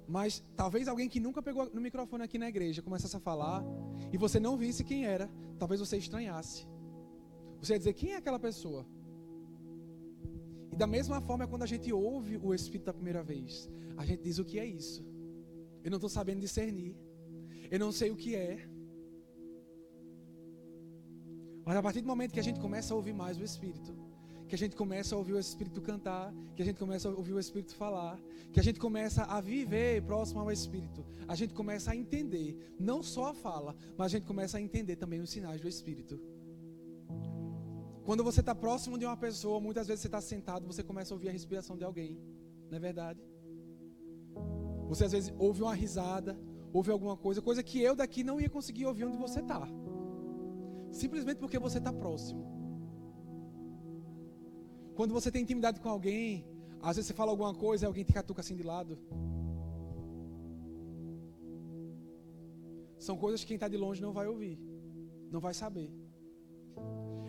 [0.07, 3.65] Mas talvez alguém que nunca pegou no microfone aqui na igreja começasse a falar
[4.13, 6.67] e você não visse quem era, talvez você estranhasse.
[7.61, 8.87] Você ia dizer: quem é aquela pessoa?
[10.71, 14.05] E da mesma forma, é quando a gente ouve o Espírito da primeira vez, a
[14.05, 15.07] gente diz: o que é isso?
[15.83, 16.97] Eu não estou sabendo discernir.
[17.71, 18.69] Eu não sei o que é.
[21.65, 23.95] Mas a partir do momento que a gente começa a ouvir mais o Espírito,
[24.49, 27.33] que a gente começa a ouvir o Espírito cantar, que a gente começa a ouvir
[27.33, 28.21] o Espírito falar,
[28.53, 33.03] que a gente começa a viver próximo ao Espírito, a gente começa a entender, não
[33.03, 36.21] só a fala, mas a gente começa a entender também os sinais do Espírito.
[38.05, 41.17] Quando você está próximo de uma pessoa, muitas vezes você está sentado, você começa a
[41.17, 42.21] ouvir a respiração de alguém,
[42.71, 43.21] não é verdade?
[44.89, 46.39] Você às vezes ouve uma risada,
[46.71, 49.67] ouve alguma coisa, coisa que eu daqui não ia conseguir ouvir onde você está.
[51.03, 52.43] Simplesmente porque você está próximo.
[54.95, 56.47] Quando você tem intimidade com alguém,
[56.81, 58.97] às vezes você fala alguma coisa e alguém te catuca assim de lado.
[63.07, 64.57] São coisas que quem está de longe não vai ouvir,
[65.33, 65.91] não vai saber.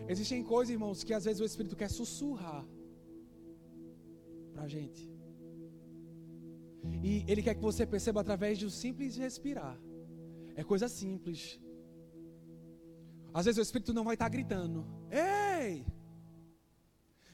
[0.08, 2.64] Existem coisas, irmãos, que às vezes o Espírito quer sussurrar
[4.52, 5.02] para a gente.
[7.02, 9.76] E Ele quer que você perceba através de um simples respirar.
[10.54, 11.60] É coisa simples.
[13.36, 14.86] Às vezes o Espírito não vai estar gritando.
[15.10, 15.84] Ei!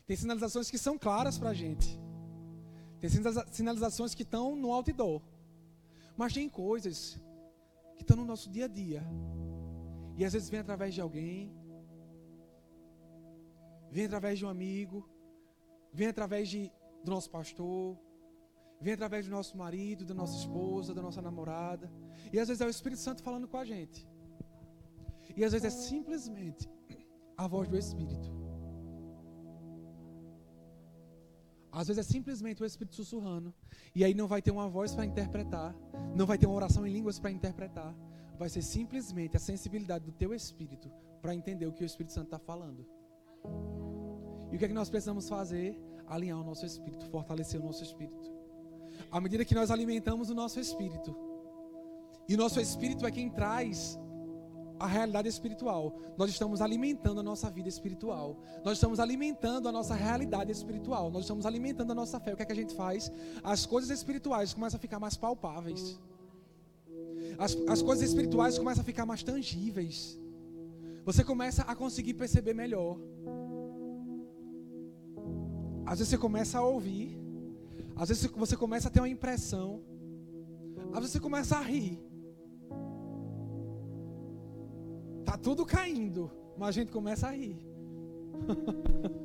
[0.04, 1.96] Tem sinalizações que são claras para a gente.
[3.00, 3.08] Tem
[3.52, 5.22] sinalizações que estão no outdoor.
[6.16, 7.20] Mas tem coisas
[7.94, 9.00] que estão no nosso dia a dia.
[10.16, 11.54] E às vezes vem através de alguém.
[13.88, 15.08] Vem através de um amigo.
[15.92, 16.72] Vem através de,
[17.04, 17.96] do nosso pastor.
[18.80, 21.88] Vem através do nosso marido, da nossa esposa, da nossa namorada.
[22.32, 24.10] E às vezes é o Espírito Santo falando com a gente.
[25.36, 26.68] E às vezes é simplesmente
[27.36, 28.30] a voz do Espírito.
[31.70, 33.54] Às vezes é simplesmente o Espírito sussurrando.
[33.94, 35.74] E aí não vai ter uma voz para interpretar.
[36.14, 37.94] Não vai ter uma oração em línguas para interpretar.
[38.38, 40.90] Vai ser simplesmente a sensibilidade do teu Espírito
[41.22, 42.86] para entender o que o Espírito Santo está falando.
[44.50, 45.80] E o que é que nós precisamos fazer?
[46.06, 48.30] Alinhar o nosso espírito, fortalecer o nosso espírito.
[49.10, 51.16] À medida que nós alimentamos o nosso espírito,
[52.28, 53.98] e o nosso espírito é quem traz
[54.82, 55.96] a realidade espiritual.
[56.18, 58.36] Nós estamos alimentando a nossa vida espiritual.
[58.64, 61.08] Nós estamos alimentando a nossa realidade espiritual.
[61.08, 62.32] Nós estamos alimentando a nossa fé.
[62.32, 63.10] O que é que a gente faz?
[63.44, 66.00] As coisas espirituais começam a ficar mais palpáveis.
[67.38, 70.18] As, as coisas espirituais começam a ficar mais tangíveis.
[71.04, 72.98] Você começa a conseguir perceber melhor.
[75.86, 77.16] Às vezes você começa a ouvir.
[77.94, 79.80] Às vezes você começa a ter uma impressão.
[80.92, 82.11] Às vezes você começa a rir.
[85.24, 87.56] Tá tudo caindo, mas a gente começa a rir.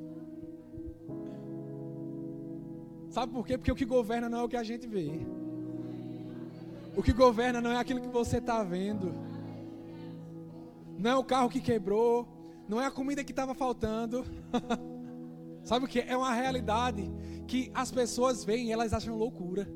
[3.10, 3.58] Sabe por quê?
[3.58, 5.26] Porque o que governa não é o que a gente vê.
[6.96, 9.14] O que governa não é aquilo que você está vendo.
[10.98, 12.28] Não é o carro que quebrou.
[12.68, 14.26] Não é a comida que estava faltando.
[15.64, 16.00] Sabe o que?
[16.00, 17.12] É uma realidade
[17.48, 19.68] que as pessoas veem e elas acham loucura.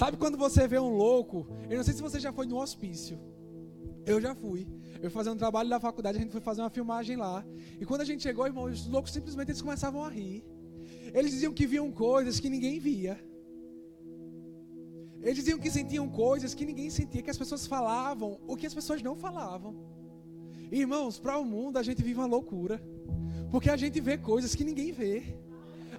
[0.00, 1.46] Sabe quando você vê um louco?
[1.68, 3.20] Eu não sei se você já foi no hospício.
[4.06, 4.66] Eu já fui.
[5.02, 7.44] Eu fazer um trabalho da faculdade, a gente foi fazer uma filmagem lá.
[7.78, 10.42] E quando a gente chegou, irmão, os loucos simplesmente eles começavam a rir.
[11.12, 13.20] Eles diziam que viam coisas que ninguém via.
[15.20, 18.72] Eles diziam que sentiam coisas que ninguém sentia, que as pessoas falavam o que as
[18.72, 19.76] pessoas não falavam.
[20.72, 22.82] Irmãos, para o mundo a gente vive uma loucura.
[23.50, 25.36] Porque a gente vê coisas que ninguém vê.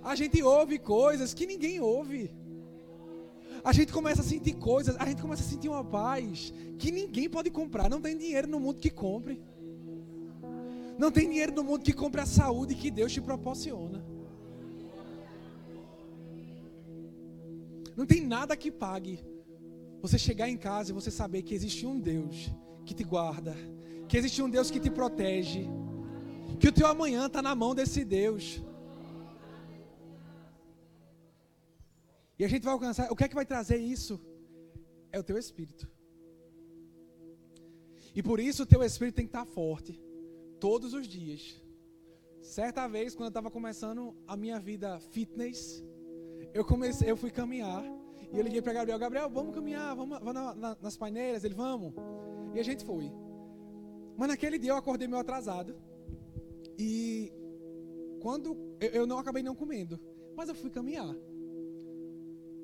[0.01, 2.40] A gente ouve coisas que ninguém ouve.
[3.63, 7.29] A gente começa a sentir coisas, a gente começa a sentir uma paz que ninguém
[7.29, 7.89] pode comprar.
[7.89, 9.41] Não tem dinheiro no mundo que compre.
[10.97, 14.03] Não tem dinheiro no mundo que compre a saúde que Deus te proporciona.
[17.95, 19.19] Não tem nada que pague
[20.01, 22.49] você chegar em casa e você saber que existe um Deus
[22.85, 23.55] que te guarda,
[24.07, 25.67] que existe um Deus que te protege,
[26.59, 28.61] que o teu amanhã está na mão desse Deus.
[32.41, 33.11] E a gente vai alcançar.
[33.11, 34.19] O que é que vai trazer isso?
[35.11, 35.87] É o teu espírito.
[38.15, 40.01] E por isso o teu espírito tem que estar forte
[40.59, 41.61] todos os dias.
[42.41, 45.85] Certa vez, quando eu estava começando a minha vida fitness,
[46.51, 47.83] eu comecei, eu fui caminhar
[48.33, 51.53] e eu liguei para Gabriel, Gabriel, vamos caminhar, vamos, vamos na, na, nas paineiras, ele
[51.53, 51.93] vamos.
[52.55, 53.11] E a gente foi.
[54.17, 55.75] Mas naquele dia eu acordei meio atrasado.
[56.75, 57.31] E
[58.19, 59.99] quando eu, eu não acabei não comendo,
[60.35, 61.15] mas eu fui caminhar.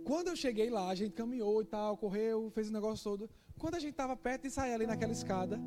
[0.08, 3.30] Quando eu cheguei lá, a gente caminhou e tal, correu, fez o negócio todo.
[3.60, 5.60] Quando a gente estava perto de sair ali naquela escada,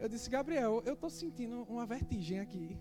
[0.00, 2.78] eu disse, Gabriel, eu estou sentindo uma vertigem aqui.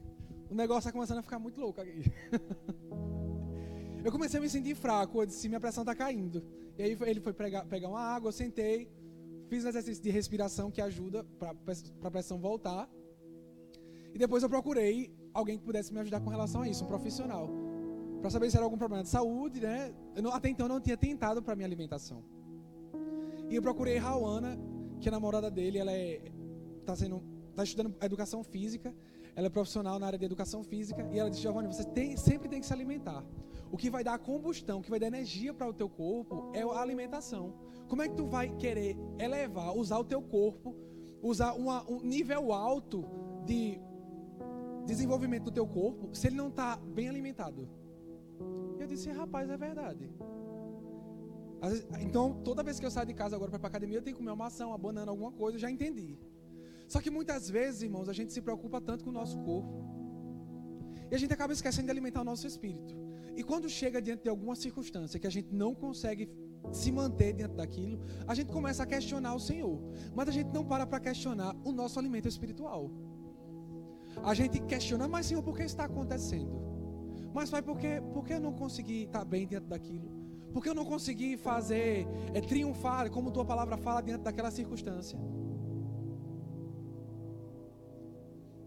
[0.49, 2.03] O negócio está começando a ficar muito louco aqui.
[4.03, 6.43] Eu comecei a me sentir fraco, eu disse, minha pressão está caindo.
[6.75, 8.89] E aí ele foi pegar, uma água, eu sentei,
[9.47, 11.51] fiz um exercício de respiração que ajuda para
[12.03, 12.89] a pressão voltar.
[14.11, 17.47] E depois eu procurei alguém que pudesse me ajudar com relação a isso, um profissional.
[18.21, 19.91] Para saber se era algum problema de saúde, né?
[20.21, 22.23] Não, até então eu não tinha tentado para minha alimentação.
[23.49, 24.57] E eu procurei Rauana,
[24.99, 26.21] que é namorada dele, ela é
[26.85, 27.23] tá sendo
[27.55, 28.93] tá estudando educação física,
[29.35, 32.47] ela é profissional na área de educação física e ela disse: "Giovanni, você tem, sempre
[32.47, 33.25] tem que se alimentar.
[33.71, 36.61] O que vai dar combustão, o que vai dar energia para o teu corpo é
[36.61, 37.55] a alimentação.
[37.87, 40.75] Como é que tu vai querer elevar, usar o teu corpo,
[41.23, 43.03] usar uma, um nível alto
[43.45, 43.81] de
[44.85, 47.80] desenvolvimento do teu corpo se ele não está bem alimentado?
[48.77, 50.09] E eu disse, rapaz, é verdade.
[51.99, 54.15] Então, toda vez que eu saio de casa agora para ir para academia, eu tenho
[54.15, 56.17] que comer uma maçã, uma banana, alguma coisa, já entendi.
[56.87, 59.73] Só que muitas vezes, irmãos, a gente se preocupa tanto com o nosso corpo.
[61.09, 62.95] E a gente acaba esquecendo de alimentar o nosso espírito.
[63.35, 66.29] E quando chega diante de alguma circunstância que a gente não consegue
[66.71, 69.79] se manter diante daquilo, a gente começa a questionar o Senhor.
[70.15, 72.89] Mas a gente não para para questionar o nosso alimento espiritual.
[74.23, 76.70] A gente questiona, mas Senhor, por que está acontecendo?
[77.33, 80.09] Mas vai porque, porque eu não consegui estar bem diante daquilo?
[80.53, 85.17] Porque eu não consegui fazer, é, triunfar, como tua palavra fala, diante daquela circunstância?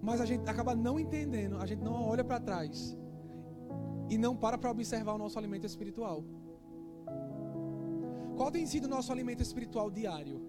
[0.01, 2.97] Mas a gente acaba não entendendo, a gente não olha para trás
[4.09, 6.25] e não para para observar o nosso alimento espiritual.
[8.37, 10.43] Qual tem sido o nosso alimento espiritual diário?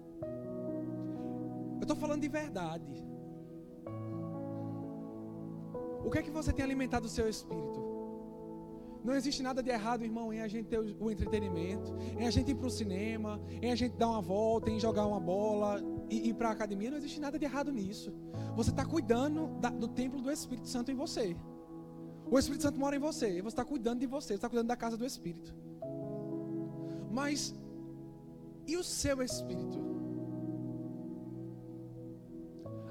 [1.76, 3.04] Eu estou falando de verdade.
[6.04, 7.95] O que é que você tem alimentado o seu espírito?
[9.06, 12.50] Não existe nada de errado, irmão, em a gente ter o entretenimento, em a gente
[12.50, 16.30] ir para o cinema, em a gente dar uma volta, em jogar uma bola, e
[16.30, 16.90] ir para a academia.
[16.90, 18.12] Não existe nada de errado nisso.
[18.56, 21.36] Você está cuidando da, do templo do Espírito Santo em você.
[22.28, 23.40] O Espírito Santo mora em você.
[23.40, 24.28] Você está cuidando de você.
[24.28, 25.54] Você está cuidando da casa do Espírito.
[27.08, 27.54] Mas
[28.66, 29.95] e o seu Espírito?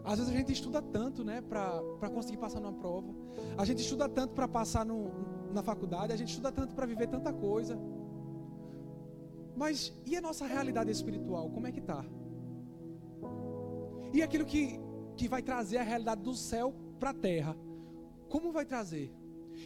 [0.05, 3.11] Às vezes a gente estuda tanto, né, para conseguir passar numa prova.
[3.57, 6.13] A gente estuda tanto para passar no, na faculdade.
[6.13, 7.75] A gente estuda tanto para viver tanta coisa.
[9.55, 11.49] Mas e a nossa realidade espiritual?
[11.49, 12.05] Como é que está?
[14.13, 14.79] E aquilo que,
[15.17, 17.57] que vai trazer a realidade do céu para a terra?
[18.29, 19.11] Como vai trazer?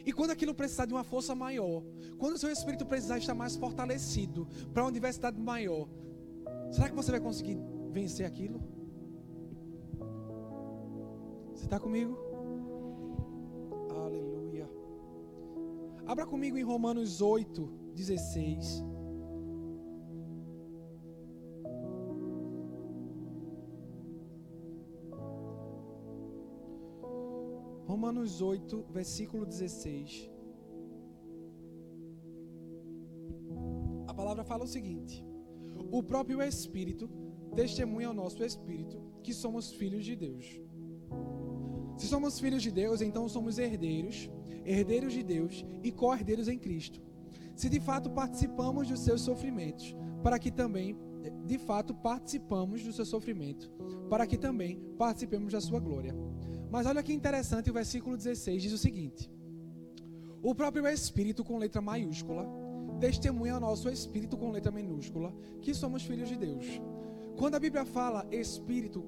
[0.05, 1.83] E quando aquilo precisar de uma força maior,
[2.17, 5.89] quando o seu espírito precisar estar mais fortalecido para uma diversidade maior,
[6.71, 7.57] será que você vai conseguir
[7.91, 8.78] vencer aquilo?
[11.59, 12.17] Você está comigo?
[13.89, 14.67] Aleluia.
[16.07, 18.81] Abra comigo em Romanos 8, 16.
[27.85, 30.31] Romanos 8, versículo 16.
[34.07, 35.27] A palavra fala o seguinte:
[35.91, 37.09] O próprio Espírito
[37.53, 40.68] testemunha ao nosso espírito que somos filhos de Deus.
[41.97, 44.29] Se somos filhos de Deus, então somos herdeiros,
[44.65, 47.01] herdeiros de Deus e co-herdeiros em Cristo.
[47.55, 50.97] Se de fato participamos dos seus sofrimentos, para que também
[51.45, 53.69] de fato participamos do seu sofrimento,
[54.09, 56.15] para que também participemos da sua glória.
[56.71, 59.29] Mas olha que interessante, o versículo 16 diz o seguinte:
[60.41, 62.47] O próprio Espírito com letra maiúscula
[62.99, 66.65] testemunha ao nosso espírito com letra minúscula que somos filhos de Deus.
[67.37, 69.03] Quando a Bíblia fala espírito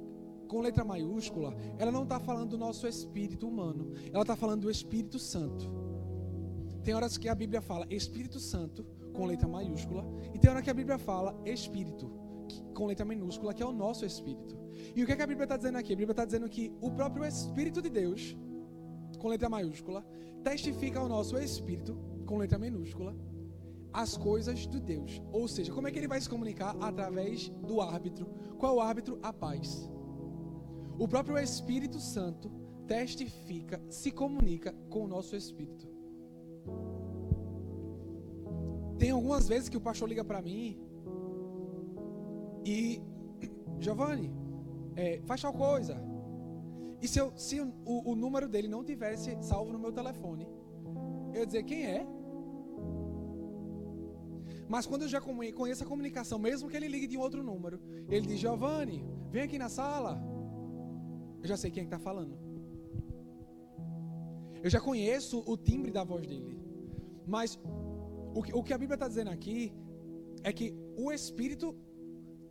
[0.51, 4.69] com letra maiúscula, ela não está falando do nosso espírito humano, ela está falando do
[4.69, 5.71] Espírito Santo.
[6.83, 8.83] Tem horas que a Bíblia fala Espírito Santo
[9.13, 12.11] com letra maiúscula, e tem hora que a Bíblia fala Espírito
[12.73, 14.57] com letra minúscula, que é o nosso espírito.
[14.93, 15.93] E o que, é que a Bíblia está dizendo aqui?
[15.93, 18.35] A Bíblia está dizendo que o próprio Espírito de Deus,
[19.19, 20.05] com letra maiúscula,
[20.43, 23.15] testifica ao nosso espírito, com letra minúscula,
[23.93, 25.21] as coisas de Deus.
[25.31, 26.75] Ou seja, como é que ele vai se comunicar?
[26.81, 28.25] Através do árbitro.
[28.57, 29.17] Qual é o árbitro?
[29.23, 29.89] A paz.
[31.03, 32.51] O próprio Espírito Santo
[32.85, 35.87] testifica, se comunica com o nosso espírito.
[38.99, 40.79] Tem algumas vezes que o pastor liga para mim
[42.63, 43.01] e
[43.81, 44.31] Giovanni,
[44.95, 45.97] é, faz tal coisa.
[47.01, 50.47] E se, eu, se o, o, número dele não tivesse salvo no meu telefone,
[51.33, 52.05] eu ia dizer quem é.
[54.69, 57.81] Mas quando eu já conheço a comunicação, mesmo que ele ligue de um outro número,
[58.07, 60.30] ele diz: Giovanni, vem aqui na sala.
[61.41, 62.37] Eu já sei quem é está falando.
[64.63, 66.59] Eu já conheço o timbre da voz dele.
[67.25, 67.59] Mas
[68.33, 69.73] o que, o que a Bíblia está dizendo aqui
[70.43, 71.75] é que o Espírito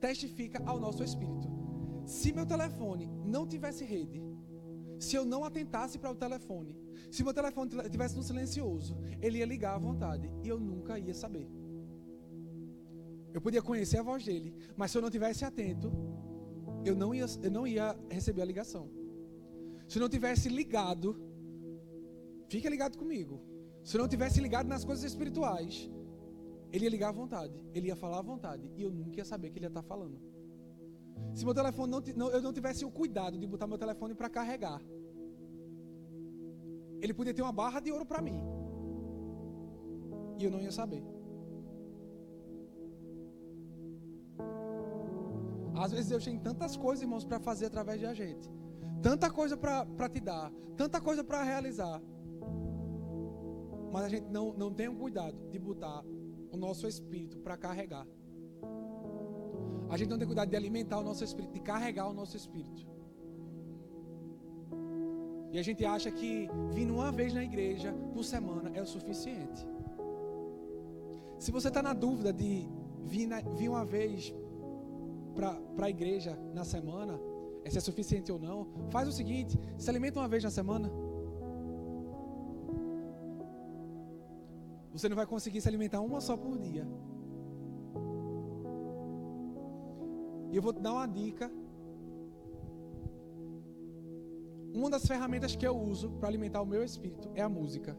[0.00, 1.48] testifica ao nosso espírito.
[2.04, 4.22] Se meu telefone não tivesse rede,
[4.98, 6.74] se eu não atentasse para o telefone,
[7.10, 11.14] se meu telefone tivesse no silencioso, ele ia ligar à vontade e eu nunca ia
[11.14, 11.48] saber.
[13.32, 15.92] Eu podia conhecer a voz dele, mas se eu não tivesse atento,
[16.84, 18.90] eu não ia, eu não ia receber a ligação.
[19.88, 21.16] Se eu não tivesse ligado,
[22.48, 23.40] fica ligado comigo.
[23.82, 25.90] Se eu não tivesse ligado nas coisas espirituais,
[26.72, 29.50] ele ia ligar à vontade, ele ia falar à vontade, e eu nunca ia saber
[29.50, 30.18] que ele ia estar falando.
[31.34, 34.28] Se meu telefone não, não eu não tivesse o cuidado de botar meu telefone para
[34.28, 34.80] carregar,
[37.00, 38.40] ele podia ter uma barra de ouro para mim,
[40.38, 41.02] e eu não ia saber.
[45.84, 48.46] Às vezes Deus tem tantas coisas, irmãos, para fazer através de a gente,
[49.02, 52.02] tanta coisa para te dar, tanta coisa para realizar,
[53.90, 56.04] mas a gente não, não tem o cuidado de botar
[56.52, 58.06] o nosso espírito para carregar.
[59.88, 62.86] A gente não tem cuidado de alimentar o nosso espírito, de carregar o nosso espírito.
[65.50, 69.66] E a gente acha que vir uma vez na igreja por semana é o suficiente.
[71.38, 72.68] Se você está na dúvida de
[73.02, 74.32] vir, na, vir uma vez
[75.34, 77.18] para a igreja na semana,
[77.68, 80.90] se é suficiente ou não, faz o seguinte: se alimenta uma vez na semana.
[84.92, 86.86] Você não vai conseguir se alimentar uma só por dia.
[90.50, 91.50] E eu vou te dar uma dica.
[94.74, 97.96] Uma das ferramentas que eu uso para alimentar o meu espírito é a música.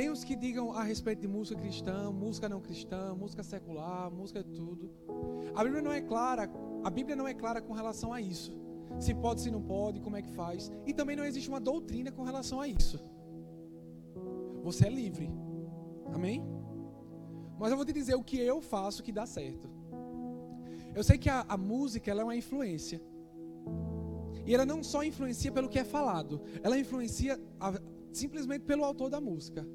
[0.00, 4.42] Tem os que digam a respeito de música cristã, música não cristã, música secular, música
[4.42, 4.90] tudo.
[5.54, 6.50] A Bíblia não é clara,
[6.82, 8.50] a Bíblia não é clara com relação a isso.
[8.98, 10.72] Se pode, se não pode, como é que faz.
[10.86, 12.98] E também não existe uma doutrina com relação a isso.
[14.62, 15.30] Você é livre.
[16.14, 16.42] Amém?
[17.58, 19.68] Mas eu vou te dizer o que eu faço que dá certo.
[20.94, 23.02] Eu sei que a, a música ela é uma influência.
[24.46, 27.78] E ela não só influencia pelo que é falado, ela influencia a,
[28.14, 29.68] simplesmente pelo autor da música.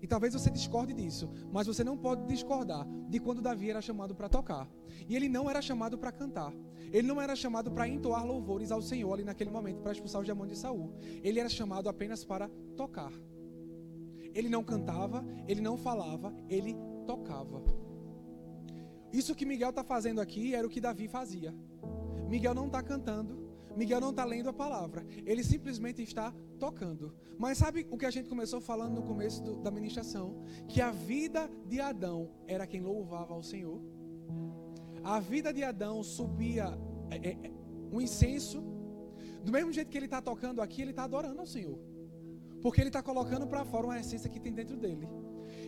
[0.00, 4.14] E talvez você discorde disso, mas você não pode discordar de quando Davi era chamado
[4.14, 4.68] para tocar.
[5.08, 6.52] E ele não era chamado para cantar.
[6.92, 10.26] Ele não era chamado para entoar louvores ao Senhor ali naquele momento para expulsar os
[10.26, 10.92] demônios de Saul.
[11.22, 13.12] Ele era chamado apenas para tocar.
[14.34, 16.76] Ele não cantava, ele não falava, ele
[17.06, 17.62] tocava.
[19.12, 21.54] Isso que Miguel está fazendo aqui era o que Davi fazia.
[22.28, 23.47] Miguel não está cantando,
[23.78, 27.14] Miguel não está lendo a palavra, ele simplesmente está tocando.
[27.38, 30.42] Mas sabe o que a gente começou falando no começo do, da ministração?
[30.66, 33.80] Que a vida de Adão era quem louvava ao Senhor.
[35.04, 36.76] A vida de Adão subia
[37.08, 37.52] é, é,
[37.92, 38.64] um incenso.
[39.44, 41.78] Do mesmo jeito que ele está tocando aqui, ele está adorando ao Senhor.
[42.60, 45.08] Porque ele está colocando para fora uma essência que tem dentro dele.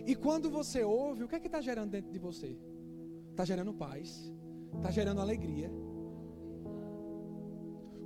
[0.04, 2.58] E quando você ouve, o que é que está gerando dentro de você?
[3.30, 4.32] Está gerando paz,
[4.74, 5.70] está gerando alegria.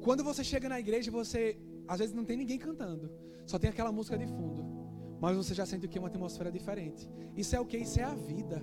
[0.04, 1.40] Quando você chega na igreja, você
[1.88, 3.10] às vezes não tem ninguém cantando,
[3.46, 4.62] só tem aquela música de fundo,
[5.20, 7.08] mas você já sente o que é uma atmosfera diferente.
[7.36, 7.78] Isso é o que?
[7.78, 8.62] Isso é a vida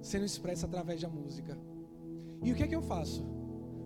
[0.00, 1.58] sendo expressa através da música.
[2.42, 3.22] E o que é que eu faço?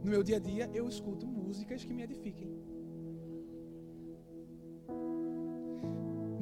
[0.05, 2.63] No meu dia a dia, eu escuto músicas que me edifiquem.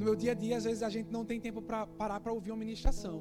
[0.01, 2.33] no meu dia a dia, às vezes a gente não tem tempo para parar para
[2.33, 3.17] ouvir uma ministração.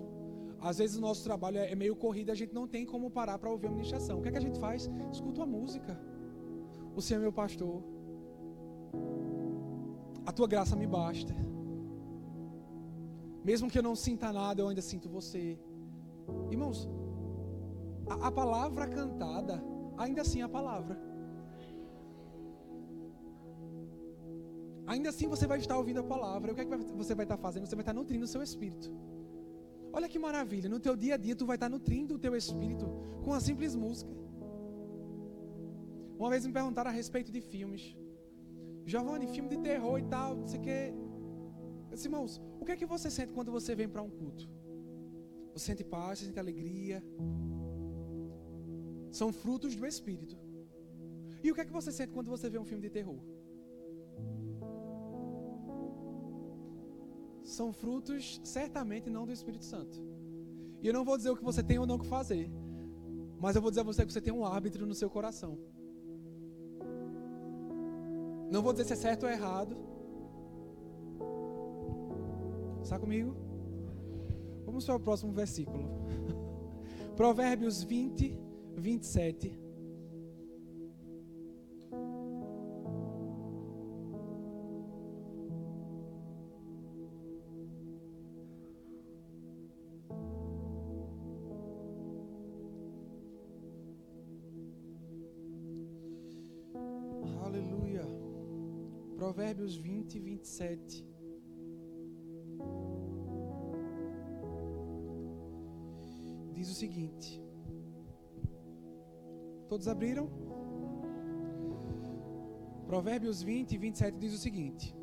[0.58, 3.50] Às vezes o nosso trabalho é meio corrido, a gente não tem como parar para
[3.50, 4.18] ouvir a ministração.
[4.18, 4.88] O que é que a gente faz?
[5.12, 5.92] Escuta a música.
[7.00, 7.76] O Senhor é meu pastor.
[10.30, 11.34] A tua graça me basta.
[13.50, 15.42] Mesmo que eu não sinta nada, eu ainda sinto você.
[16.50, 16.78] Irmãos,
[18.12, 19.56] a, a palavra cantada,
[19.96, 20.94] ainda assim é a palavra.
[24.86, 26.52] Ainda assim você vai estar ouvindo a palavra.
[26.52, 27.64] O que é que você vai estar fazendo?
[27.66, 28.90] Você vai estar nutrindo o seu espírito.
[29.90, 32.86] Olha que maravilha, no teu dia a dia tu vai estar nutrindo o teu espírito
[33.22, 34.19] com uma simples música.
[36.20, 37.96] Uma vez me perguntaram a respeito de filmes.
[38.84, 40.80] Giovanni, filme de terror e tal, não sei o que.
[41.90, 44.46] Disse, irmãos, o que é que você sente quando você vem para um culto?
[45.54, 47.02] Você sente paz, você sente alegria.
[49.10, 50.36] São frutos do Espírito.
[51.42, 53.18] E o que é que você sente quando você vê um filme de terror?
[57.42, 59.98] São frutos certamente não do Espírito Santo.
[60.82, 62.50] E eu não vou dizer o que você tem ou não que fazer.
[63.40, 65.58] Mas eu vou dizer a você que você tem um árbitro no seu coração.
[68.50, 69.76] Não vou dizer se é certo ou errado.
[72.82, 73.36] Está comigo?
[74.66, 75.88] Vamos para o próximo versículo.
[77.14, 78.36] Provérbios 20,
[78.76, 79.69] 27.
[100.10, 101.06] 20 e 27.
[106.52, 107.40] Diz o seguinte:
[109.68, 110.28] Todos abriram?
[112.86, 114.96] Provérbios 20 e 27 diz o seguinte: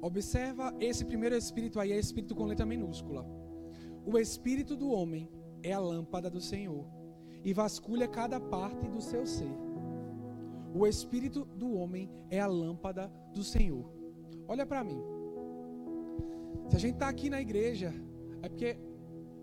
[0.00, 3.26] Observa esse primeiro espírito aí, é espírito com letra minúscula.
[4.06, 5.30] O espírito do homem
[5.62, 6.86] é a lâmpada do Senhor
[7.44, 9.73] e vasculha cada parte do seu ser
[10.74, 13.88] o espírito do homem é a lâmpada do Senhor.
[14.48, 15.00] Olha para mim.
[16.68, 17.94] Se a gente está aqui na igreja,
[18.42, 18.76] é porque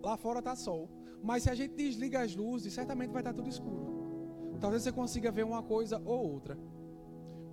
[0.04, 0.90] Lá fora está sol.
[1.24, 4.58] Mas se a gente desliga as luzes, certamente vai estar tá tudo escuro.
[4.60, 6.58] Talvez você consiga ver uma coisa ou outra.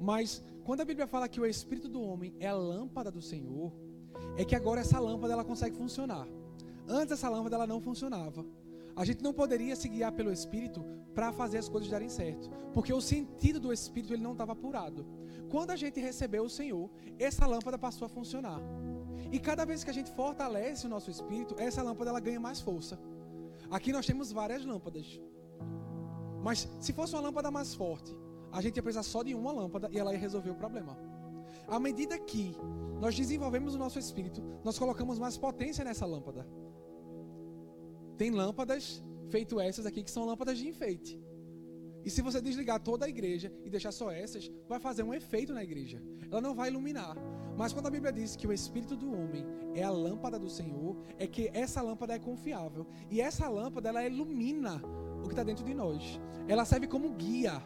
[0.01, 3.73] Mas quando a Bíblia fala que o espírito do homem é a lâmpada do Senhor,
[4.37, 6.27] é que agora essa lâmpada ela consegue funcionar.
[6.87, 8.45] Antes essa lâmpada ela não funcionava.
[8.99, 10.85] A gente não poderia se guiar pelo espírito
[11.15, 15.07] para fazer as coisas darem certo, porque o sentido do espírito ele não estava apurado.
[15.49, 18.61] Quando a gente recebeu o Senhor, essa lâmpada passou a funcionar.
[19.31, 22.61] E cada vez que a gente fortalece o nosso espírito, essa lâmpada ela ganha mais
[22.61, 22.99] força.
[23.71, 25.21] Aqui nós temos várias lâmpadas.
[26.43, 28.13] Mas se fosse uma lâmpada mais forte,
[28.51, 30.99] a gente ia precisar só de uma lâmpada e ela ia resolver o problema.
[31.69, 32.57] À medida que
[33.01, 36.45] nós desenvolvemos o nosso espírito, nós colocamos mais potência nessa lâmpada.
[38.19, 41.19] Tem lâmpadas feito essas aqui que são lâmpadas de enfeite.
[42.05, 45.53] E se você desligar toda a igreja e deixar só essas, vai fazer um efeito
[45.53, 46.03] na igreja.
[46.31, 47.17] Ela não vai iluminar.
[47.57, 49.45] Mas quando a Bíblia diz que o espírito do homem
[49.75, 52.87] é a lâmpada do Senhor, é que essa lâmpada é confiável.
[53.11, 54.81] E essa lâmpada ela ilumina
[55.23, 56.21] o que está dentro de nós.
[56.47, 57.63] Ela serve como guia.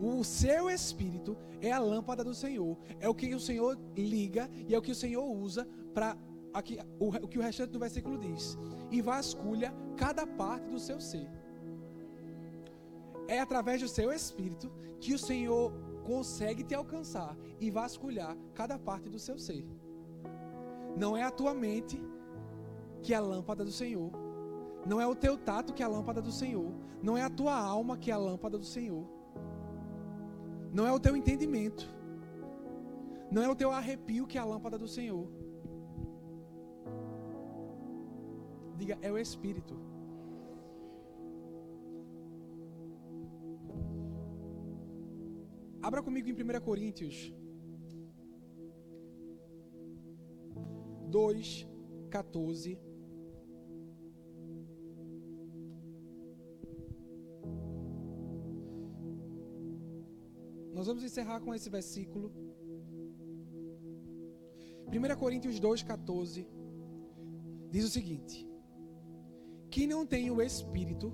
[0.00, 2.78] O seu espírito é a lâmpada do Senhor.
[3.00, 6.16] É o que o Senhor liga e é o que o Senhor usa para
[6.98, 8.58] o que o restante do versículo diz.
[8.90, 9.72] E vasculha
[10.02, 11.28] cada parte do seu ser
[13.28, 15.72] é através do seu espírito que o Senhor
[16.04, 19.64] consegue te alcançar e vasculhar cada parte do seu ser.
[20.96, 22.02] Não é a tua mente
[23.02, 24.10] que é a lâmpada do Senhor.
[24.86, 26.72] Não é o teu tato que é a lâmpada do Senhor.
[27.02, 29.04] Não é a tua alma que é a lâmpada do Senhor.
[30.72, 31.88] Não é o teu entendimento.
[33.30, 35.28] Não é o teu arrepio que é a lâmpada do Senhor.
[38.76, 39.89] Diga, é o Espírito.
[45.82, 47.32] Abra comigo em 1 Coríntios
[51.08, 51.66] 2,
[52.10, 52.78] 14.
[60.74, 62.32] Nós vamos encerrar com esse versículo.
[64.86, 66.46] 1 Coríntios 2, 14
[67.70, 68.46] diz o seguinte:
[69.70, 71.12] Que não tem o Espírito,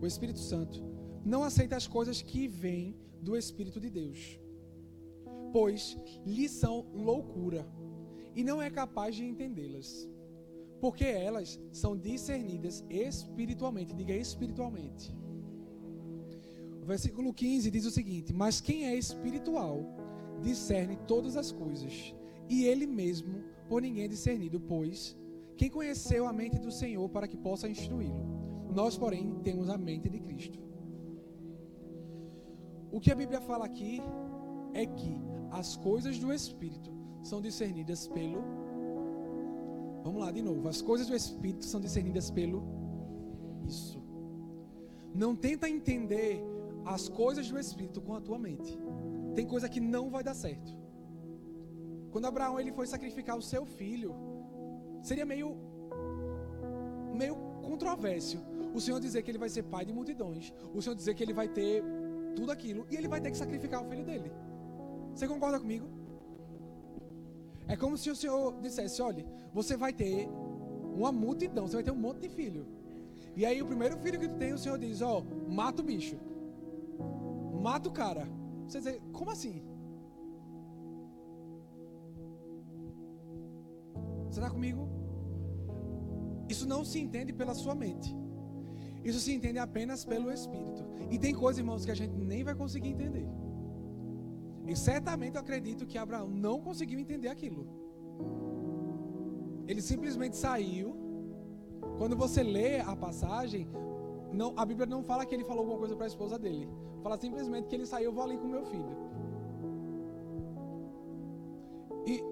[0.00, 0.93] o Espírito Santo,
[1.24, 4.38] não aceita as coisas que vêm do Espírito de Deus,
[5.52, 5.96] pois
[6.26, 7.66] lhe são loucura
[8.34, 10.08] e não é capaz de entendê-las,
[10.80, 13.94] porque elas são discernidas espiritualmente.
[13.94, 15.14] Diga espiritualmente.
[16.82, 19.84] O versículo 15 diz o seguinte: Mas quem é espiritual
[20.42, 22.14] discerne todas as coisas,
[22.48, 25.16] e ele mesmo por ninguém é discernido, pois
[25.56, 28.68] Quem conheceu a mente do Senhor para que possa instruí-lo?
[28.74, 30.63] Nós, porém, temos a mente de Cristo.
[32.94, 34.00] O que a Bíblia fala aqui
[34.72, 35.14] é que
[35.60, 36.92] as coisas do Espírito
[37.30, 38.40] são discernidas pelo.
[40.04, 40.68] Vamos lá de novo.
[40.68, 42.62] As coisas do Espírito são discernidas pelo.
[43.66, 44.00] Isso.
[45.12, 46.40] Não tenta entender
[46.84, 48.78] as coisas do Espírito com a tua mente.
[49.34, 50.72] Tem coisa que não vai dar certo.
[52.12, 54.14] Quando Abraão ele foi sacrificar o seu filho,
[55.02, 55.56] seria meio
[57.12, 58.38] meio controverso.
[58.72, 61.32] O Senhor dizer que ele vai ser pai de multidões, o Senhor dizer que ele
[61.32, 61.82] vai ter
[62.36, 64.30] tudo aquilo e ele vai ter que sacrificar o filho dele.
[65.14, 65.86] Você concorda comigo?
[67.66, 70.28] É como se o Senhor dissesse: olha, você vai ter
[70.94, 72.66] uma multidão, você vai ter um monte de filho.
[73.36, 75.84] E aí o primeiro filho que tu tem, o Senhor diz: ó, oh, mata o
[75.84, 76.16] bicho,
[77.62, 78.28] mata o cara.
[78.66, 79.62] Você diz, como assim?
[84.28, 84.88] Você está comigo?
[86.48, 88.14] Isso não se entende pela sua mente.
[89.04, 90.82] Isso se entende apenas pelo Espírito.
[91.10, 93.28] E tem coisas, irmãos, que a gente nem vai conseguir entender.
[94.66, 97.66] E certamente eu acredito que Abraão não conseguiu entender aquilo.
[99.68, 100.96] Ele simplesmente saiu.
[101.98, 103.68] Quando você lê a passagem,
[104.32, 106.66] não, a Bíblia não fala que ele falou alguma coisa para a esposa dele.
[107.02, 108.96] Fala simplesmente que ele saiu, eu vou ali com meu filho.
[112.06, 112.22] E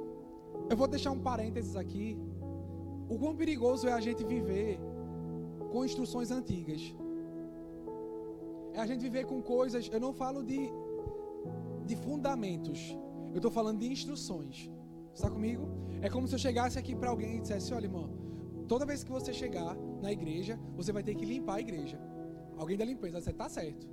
[0.70, 2.18] eu vou deixar um parênteses aqui.
[3.11, 4.81] O quão perigoso é a gente viver
[5.73, 6.83] com instruções antigas.
[8.75, 10.61] É a gente viver com coisas, eu não falo de
[11.85, 12.97] de fundamentos.
[13.33, 14.70] Eu estou falando de instruções.
[15.14, 15.68] Está comigo?
[16.01, 18.11] É como se eu chegasse aqui para alguém e dissesse: Olha, irmão,
[18.68, 22.01] toda vez que você chegar na igreja, você vai ter que limpar a igreja.
[22.57, 23.87] Alguém da limpeza, você está certo.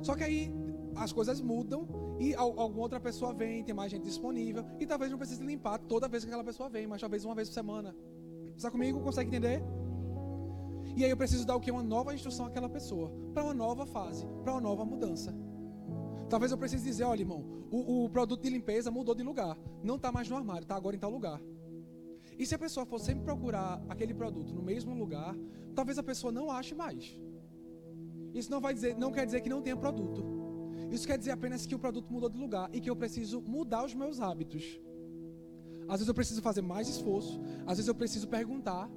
[0.00, 0.52] Só que aí
[0.94, 1.86] as coisas mudam
[2.18, 6.08] e alguma outra pessoa vem, tem mais gente disponível e talvez não precise limpar toda
[6.08, 7.94] vez que aquela pessoa vem, mas talvez uma vez por semana.
[8.56, 9.00] Está comigo?
[9.00, 9.62] Consegue entender?
[10.96, 11.70] E aí eu preciso dar o que?
[11.70, 15.34] Uma nova instrução àquela pessoa, para uma nova fase, para uma nova mudança.
[16.28, 19.56] Talvez eu precise dizer, olha, irmão, o, o produto de limpeza mudou de lugar.
[19.82, 21.40] Não está mais no armário, está agora em tal lugar.
[22.38, 25.36] E se a pessoa for sempre procurar aquele produto no mesmo lugar,
[25.74, 27.18] talvez a pessoa não ache mais.
[28.34, 30.24] Isso não vai dizer, não quer dizer que não tenha produto.
[30.90, 33.84] Isso quer dizer apenas que o produto mudou de lugar e que eu preciso mudar
[33.84, 34.80] os meus hábitos.
[35.88, 38.90] Às vezes eu preciso fazer mais esforço, às vezes eu preciso perguntar.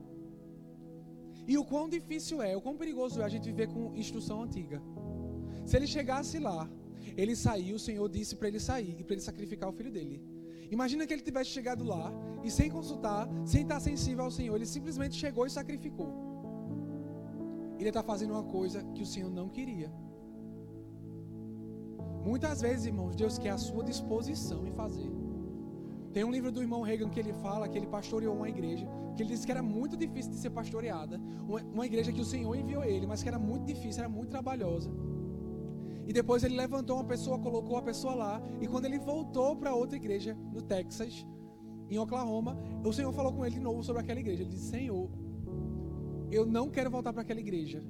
[1.47, 4.81] E o quão difícil é, o quão perigoso é a gente viver com instrução antiga.
[5.65, 6.69] Se ele chegasse lá
[7.15, 10.21] ele saiu, o Senhor disse para ele sair e para ele sacrificar o filho dele.
[10.71, 12.11] Imagina que ele tivesse chegado lá
[12.43, 16.11] e sem consultar, sem estar sensível ao Senhor, ele simplesmente chegou e sacrificou.
[17.79, 19.91] Ele está fazendo uma coisa que o Senhor não queria.
[22.23, 25.24] Muitas vezes, irmãos, Deus quer a sua disposição em fazer.
[26.15, 29.21] Tem um livro do irmão Reagan que ele fala que ele pastoreou uma igreja, que
[29.21, 31.19] ele disse que era muito difícil de ser pastoreada.
[31.73, 34.89] Uma, igreja que o Senhor enviou ele, mas que era muito difícil, era muito trabalhosa.
[36.07, 38.41] E depois ele levantou uma pessoa, colocou a pessoa lá.
[38.61, 41.27] E quando ele voltou para outra igreja, no Texas,
[41.89, 44.43] em Oklahoma, o Senhor falou com ele de novo sobre aquela igreja.
[44.43, 45.09] Ele disse: Senhor,
[46.31, 47.83] eu não quero voltar para aquela igreja.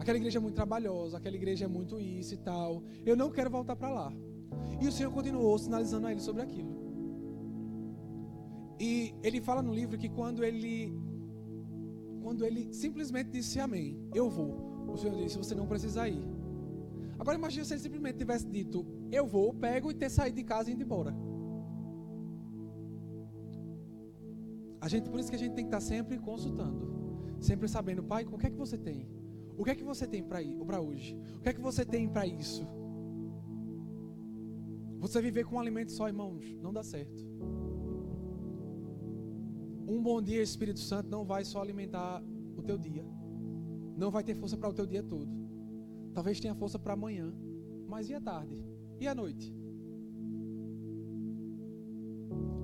[0.00, 2.82] Aquela igreja é muito trabalhosa, aquela igreja é muito isso e tal.
[3.04, 4.12] Eu não quero voltar para lá.
[4.80, 6.75] E o Senhor continuou sinalizando a ele sobre aquilo.
[8.78, 10.92] E ele fala no livro que quando ele
[12.22, 14.84] quando ele simplesmente disse amém, eu vou.
[14.88, 16.24] O Senhor disse: você não precisa ir.
[17.18, 20.70] Agora imagine se ele simplesmente tivesse dito, eu vou, pego e ter saído de casa
[20.70, 21.14] e ido embora.
[24.80, 26.86] A gente, por isso que a gente tem que estar sempre consultando,
[27.40, 29.08] sempre sabendo, pai, o que é que você tem?
[29.56, 31.18] O que é que você tem para ir, para hoje?
[31.36, 32.66] O que é que você tem para isso?
[34.98, 37.24] Você viver com um alimento só, irmãos, não dá certo.
[39.88, 42.20] Um bom dia, Espírito Santo, não vai só alimentar
[42.56, 43.04] o teu dia.
[43.96, 45.30] Não vai ter força para o teu dia todo.
[46.12, 47.32] Talvez tenha força para amanhã.
[47.86, 48.60] Mas e a tarde?
[49.00, 49.54] E a noite?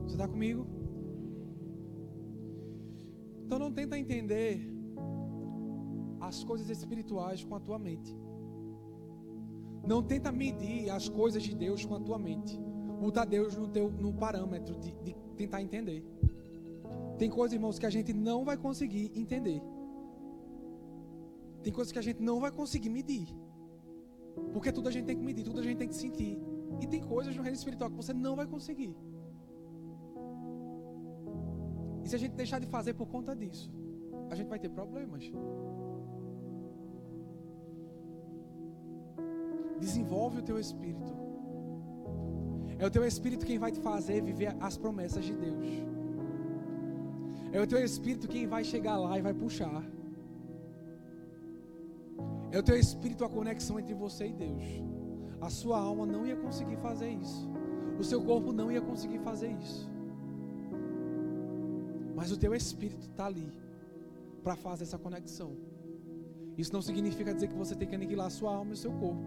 [0.05, 0.67] Você está comigo?
[3.45, 4.69] Então não tenta entender
[6.21, 8.17] as coisas espirituais com a tua mente.
[9.87, 12.59] Não tenta medir as coisas de Deus com a tua mente.
[13.01, 16.05] Botar Deus no, teu, no parâmetro de, de tentar entender.
[17.23, 19.63] Tem coisas, irmãos, que a gente não vai conseguir entender.
[21.63, 23.29] Tem coisas que a gente não vai conseguir medir.
[24.53, 26.37] Porque tudo a gente tem que medir, tudo a gente tem que sentir.
[26.81, 28.93] E tem coisas no reino espiritual que você não vai conseguir.
[32.03, 33.71] E se a gente deixar de fazer por conta disso,
[34.29, 35.31] a gente vai ter problemas.
[39.79, 41.15] Desenvolve o teu espírito.
[42.81, 45.92] É o teu espírito quem vai te fazer viver as promessas de Deus.
[47.53, 49.83] É o teu espírito quem vai chegar lá e vai puxar.
[52.51, 54.65] É o teu espírito a conexão entre você e Deus.
[55.41, 57.51] A sua alma não ia conseguir fazer isso.
[57.99, 59.91] O seu corpo não ia conseguir fazer isso.
[62.15, 63.51] Mas o teu espírito está ali
[64.43, 65.53] para fazer essa conexão.
[66.57, 68.93] Isso não significa dizer que você tem que aniquilar a sua alma e o seu
[68.93, 69.25] corpo.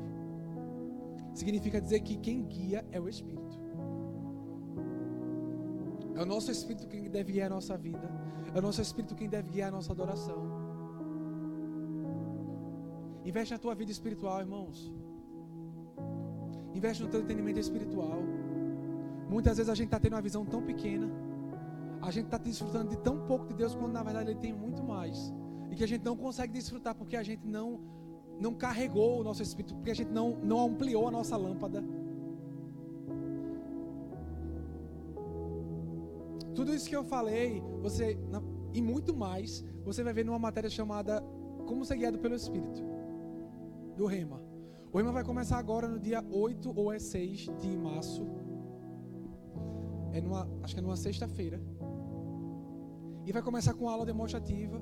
[1.34, 3.65] Significa dizer que quem guia é o Espírito.
[6.16, 8.10] É o nosso Espírito quem deve guiar a nossa vida.
[8.54, 10.40] É o nosso Espírito quem deve guiar a nossa adoração.
[13.26, 14.94] Investe na tua vida espiritual, irmãos.
[16.74, 18.20] Investe no teu entendimento espiritual.
[19.30, 21.10] Muitas vezes a gente está tendo uma visão tão pequena.
[22.02, 24.84] A gente está desfrutando de tão pouco de Deus quando na verdade Ele tem muito
[24.84, 25.34] mais.
[25.72, 27.80] E que a gente não consegue desfrutar porque a gente não,
[28.40, 31.84] não carregou o nosso espírito, porque a gente não, não ampliou a nossa lâmpada.
[36.66, 38.18] Tudo isso que eu falei, você
[38.74, 41.22] e muito mais, você vai ver numa matéria chamada
[41.68, 42.84] Como ser guiado pelo Espírito
[43.96, 44.42] do Rema.
[44.92, 48.26] O Rema vai começar agora no dia 8 ou é 6 de março.
[50.12, 51.62] É numa, acho que é numa sexta-feira.
[53.28, 54.82] E vai começar com aula demonstrativa.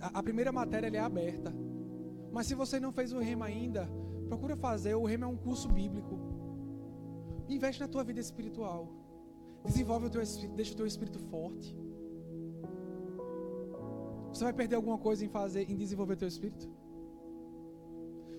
[0.00, 1.54] A, a primeira matéria é aberta.
[2.32, 3.86] Mas se você não fez o Rema ainda,
[4.26, 4.94] procura fazer.
[4.94, 6.18] O Rema é um curso bíblico.
[7.46, 9.03] Investe na tua vida espiritual.
[9.64, 11.76] Desenvolve o teu espírito, deixa o teu espírito forte.
[14.32, 16.68] Você vai perder alguma coisa em fazer, em desenvolver teu espírito?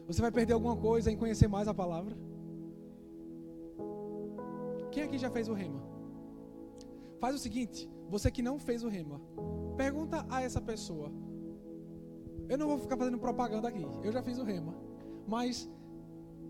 [0.07, 2.15] Você vai perder alguma coisa em conhecer mais a palavra?
[4.91, 5.81] Quem aqui já fez o rema?
[7.19, 9.19] Faz o seguinte, você que não fez o rema,
[9.75, 11.11] pergunta a essa pessoa.
[12.47, 14.75] Eu não vou ficar fazendo propaganda aqui, eu já fiz o rema.
[15.27, 15.69] Mas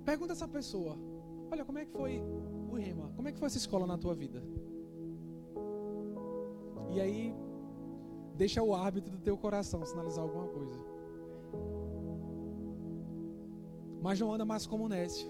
[0.03, 0.97] pergunta a essa pessoa:
[1.49, 2.21] Olha, como é que foi
[2.73, 3.11] rema?
[3.15, 4.41] Como é que foi essa escola na tua vida?
[6.91, 7.35] E aí,
[8.35, 10.95] deixa o árbitro do teu coração sinalizar alguma coisa.
[14.05, 15.27] mas não anda mais como Nécio.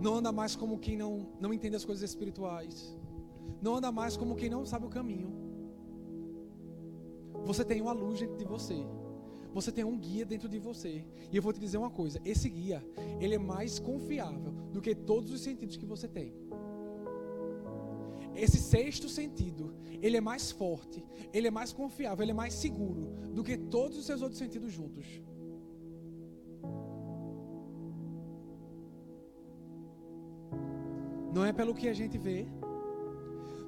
[0.00, 2.98] Não anda mais como quem não, não entende as coisas espirituais.
[3.62, 5.32] Não anda mais como quem não sabe o caminho.
[7.44, 8.84] Você tem uma luz dentro de você.
[9.56, 11.02] Você tem um guia dentro de você.
[11.32, 12.84] E eu vou te dizer uma coisa: esse guia,
[13.18, 16.34] ele é mais confiável do que todos os sentidos que você tem.
[18.34, 21.02] Esse sexto sentido, ele é mais forte,
[21.32, 24.70] ele é mais confiável, ele é mais seguro do que todos os seus outros sentidos
[24.70, 25.06] juntos.
[31.34, 32.46] Não é pelo que a gente vê,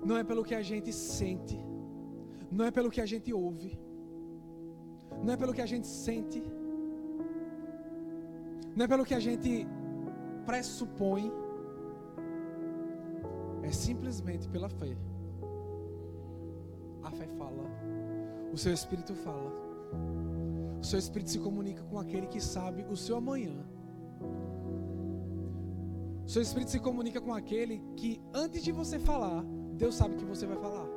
[0.05, 1.59] não é pelo que a gente sente,
[2.53, 3.79] não é pelo que a gente ouve,
[5.23, 6.43] não é pelo que a gente sente,
[8.75, 9.67] não é pelo que a gente
[10.47, 11.33] pressupõe,
[13.63, 14.97] é simplesmente pela fé.
[17.03, 17.65] A fé fala,
[18.53, 19.53] o seu espírito fala,
[20.81, 23.57] o seu espírito se comunica com aquele que sabe o seu amanhã.
[26.27, 29.45] Seu espírito se comunica com aquele que antes de você falar,
[29.77, 30.88] Deus sabe que você vai falar.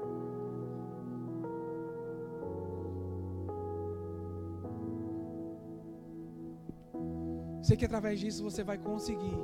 [7.62, 9.38] Sei que através disso você vai conseguir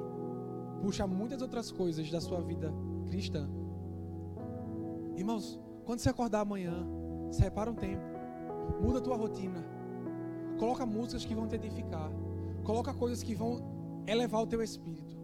[0.81, 2.73] puxar muitas outras coisas da sua vida
[3.07, 3.47] cristã.
[5.15, 6.85] Irmãos, quando você acordar amanhã,
[7.31, 8.03] separa um tempo,
[8.81, 9.63] muda a tua rotina,
[10.59, 12.11] coloca músicas que vão te edificar,
[12.63, 15.15] coloca coisas que vão elevar o teu espírito.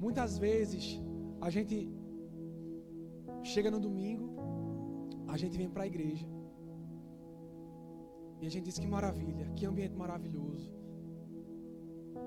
[0.00, 1.00] Muitas vezes
[1.40, 1.88] a gente
[3.42, 4.30] chega no domingo,
[5.28, 6.26] a gente vem para a igreja
[8.40, 10.70] e a gente diz que maravilha, que ambiente maravilhoso,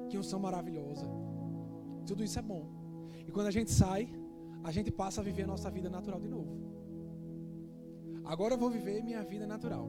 [0.10, 1.08] que unção maravilhosa.
[2.06, 2.64] Tudo isso é bom.
[3.28, 4.10] E quando a gente sai,
[4.64, 6.56] a gente passa a viver a nossa vida natural de novo.
[8.24, 9.88] Agora eu vou viver minha vida natural.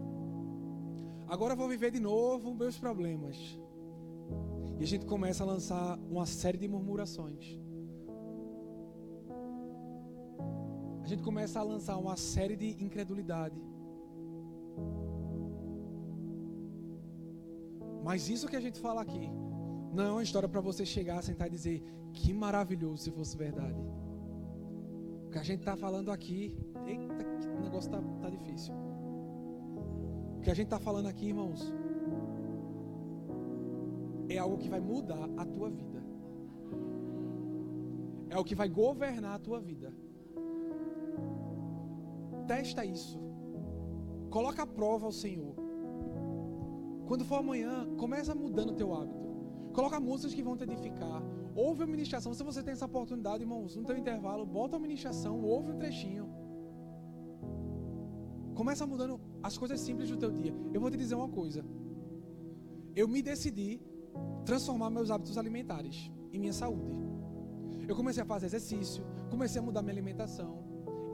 [1.26, 3.36] Agora eu vou viver de novo meus problemas.
[4.78, 7.58] E a gente começa a lançar uma série de murmurações.
[11.08, 13.58] a gente começa a lançar uma série de incredulidade.
[18.08, 19.30] Mas isso que a gente fala aqui
[19.92, 21.82] não é uma história para você chegar, sentar e dizer
[22.14, 23.82] que maravilhoso se fosse verdade.
[25.26, 26.56] O que a gente está falando aqui,
[26.86, 28.72] eita, que negócio tá, tá difícil.
[30.38, 31.60] O que a gente está falando aqui, irmãos,
[34.30, 36.02] é algo que vai mudar a tua vida.
[38.30, 39.92] É o que vai governar a tua vida.
[42.46, 43.20] Testa isso.
[44.30, 45.57] Coloca a prova ao Senhor.
[47.08, 49.26] Quando for amanhã, começa mudando o teu hábito.
[49.72, 51.22] Coloca músicas que vão te edificar.
[51.54, 52.34] Ouve a ministração.
[52.34, 56.28] Se você tem essa oportunidade, irmãos, no teu intervalo, bota a ministração, ouve um trechinho.
[58.54, 60.54] Começa mudando as coisas simples do teu dia.
[60.74, 61.64] Eu vou te dizer uma coisa.
[62.94, 63.80] Eu me decidi
[64.44, 66.94] transformar meus hábitos alimentares e minha saúde.
[67.88, 70.58] Eu comecei a fazer exercício, comecei a mudar minha alimentação.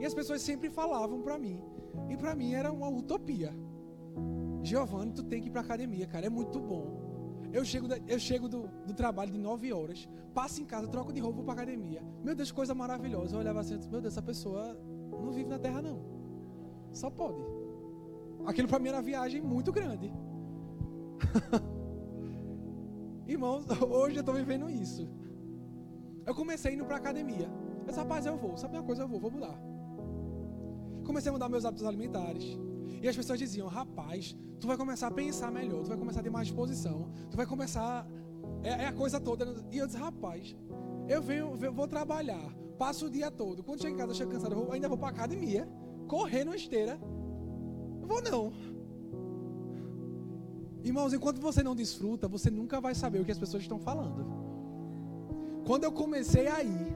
[0.01, 1.63] E as pessoas sempre falavam para mim.
[2.09, 3.55] E para mim era uma utopia.
[4.65, 7.05] Giovanni, tu tem que ir pra academia, cara, é muito bom.
[7.53, 11.21] Eu chego, eu chego do, do trabalho de 9 horas, passo em casa, troco de
[11.21, 12.01] roupa para academia.
[12.23, 13.35] Meu Deus, coisa maravilhosa.
[13.35, 14.77] Eu olhava assim, meu Deus, essa pessoa
[15.11, 16.01] não vive na terra não.
[16.91, 17.39] Só pode.
[18.45, 20.11] Aquilo para mim era uma viagem muito grande.
[23.27, 25.07] Irmãos, hoje eu estou vivendo isso.
[26.25, 27.49] Eu comecei indo para academia.
[27.79, 28.57] Eu disse, rapaz, eu vou.
[28.57, 29.03] Sabe uma coisa?
[29.03, 29.57] Eu vou, vou mudar.
[31.05, 32.57] Comecei a mudar meus hábitos alimentares.
[33.01, 36.23] E as pessoas diziam, rapaz, tu vai começar a pensar melhor, tu vai começar a
[36.23, 38.07] ter mais disposição, tu vai começar.
[38.63, 39.45] É, é a coisa toda.
[39.71, 40.55] E eu disse, rapaz,
[41.07, 43.63] eu venho, eu vou trabalhar, passo o dia todo.
[43.63, 45.67] Quando chego em casa, chego cansado, ainda vou para academia,
[46.07, 46.99] correr numa esteira.
[48.01, 48.53] Vou não.
[50.83, 54.23] Irmãos, enquanto você não desfruta, você nunca vai saber o que as pessoas estão falando.
[55.65, 56.95] Quando eu comecei a ir,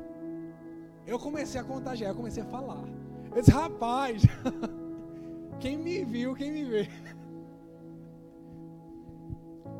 [1.08, 2.84] eu comecei a contagiar, eu comecei a falar.
[3.36, 4.22] Eu disse, rapaz,
[5.60, 6.88] quem me viu, quem me vê.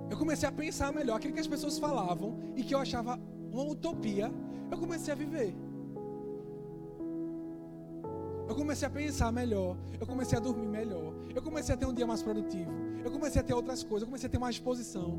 [0.09, 3.19] Eu comecei a pensar melhor aquilo que as pessoas falavam e que eu achava
[3.51, 4.32] uma utopia,
[4.71, 5.55] eu comecei a viver.
[8.47, 11.93] Eu comecei a pensar melhor, eu comecei a dormir melhor, eu comecei a ter um
[11.93, 12.71] dia mais produtivo,
[13.03, 15.17] eu comecei a ter outras coisas, eu comecei a ter mais disposição.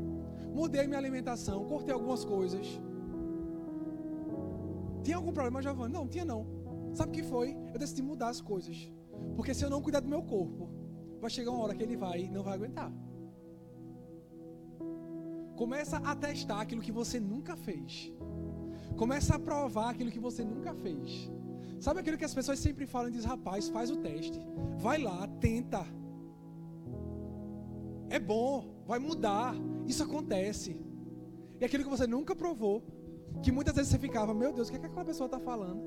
[0.53, 2.67] Mudei minha alimentação, cortei algumas coisas.
[5.01, 5.93] Tinha algum problema, Giovanni?
[5.93, 6.45] Não, tinha não.
[6.93, 7.55] Sabe o que foi?
[7.73, 8.91] Eu decidi mudar as coisas.
[9.35, 10.69] Porque se eu não cuidar do meu corpo,
[11.19, 12.91] vai chegar uma hora que ele vai não vai aguentar.
[15.55, 18.11] Começa a testar aquilo que você nunca fez.
[18.97, 21.31] Começa a provar aquilo que você nunca fez.
[21.79, 24.39] Sabe aquilo que as pessoas sempre falam e diz, rapaz, faz o teste.
[24.77, 25.85] Vai lá, tenta.
[28.09, 29.55] É bom, vai mudar.
[29.87, 30.79] Isso acontece.
[31.59, 32.83] E aquilo que você nunca provou,
[33.43, 35.81] que muitas vezes você ficava, meu Deus, o que, é que aquela pessoa está falando?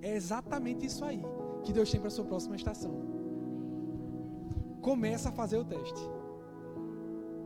[0.00, 1.22] É exatamente isso aí
[1.64, 2.94] que Deus tem para a sua próxima estação.
[4.80, 6.02] Começa a fazer o teste.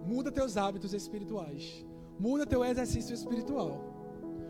[0.06, 1.86] Muda teus hábitos espirituais.
[2.18, 3.70] Muda teu exercício espiritual.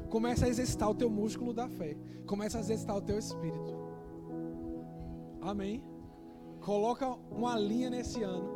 [0.08, 1.96] Começa a exercitar o teu músculo da fé.
[2.26, 3.76] Começa a exercitar o teu espírito.
[5.40, 5.84] Amém?
[6.60, 8.48] Coloca uma linha nesse ano.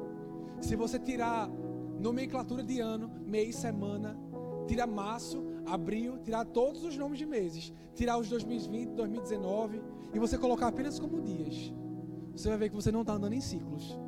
[0.60, 1.48] Se você tirar
[2.00, 4.16] nomenclatura de ano, mês, semana,
[4.66, 9.82] tira março, abril, tirar todos os nomes de meses, tirar os 2020, 2019
[10.14, 11.72] e você colocar apenas como dias,
[12.34, 13.98] você vai ver que você não está andando em ciclos.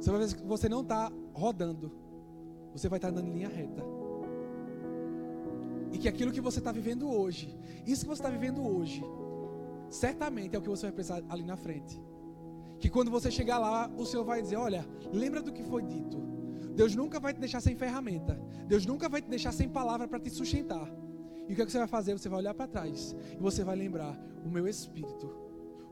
[0.00, 1.92] Você vai ver que você não está rodando.
[2.72, 3.84] Você vai estar tá andando em linha reta.
[5.92, 9.04] E que aquilo que você está vivendo hoje, isso que você está vivendo hoje,
[9.90, 12.00] certamente é o que você vai precisar ali na frente.
[12.80, 16.31] Que quando você chegar lá, o Senhor vai dizer: Olha, lembra do que foi dito.
[16.74, 18.40] Deus nunca vai te deixar sem ferramenta.
[18.66, 20.88] Deus nunca vai te deixar sem palavra para te sustentar.
[21.48, 22.12] E o que, é que você vai fazer?
[22.12, 25.30] Você vai olhar para trás e você vai lembrar: o meu espírito.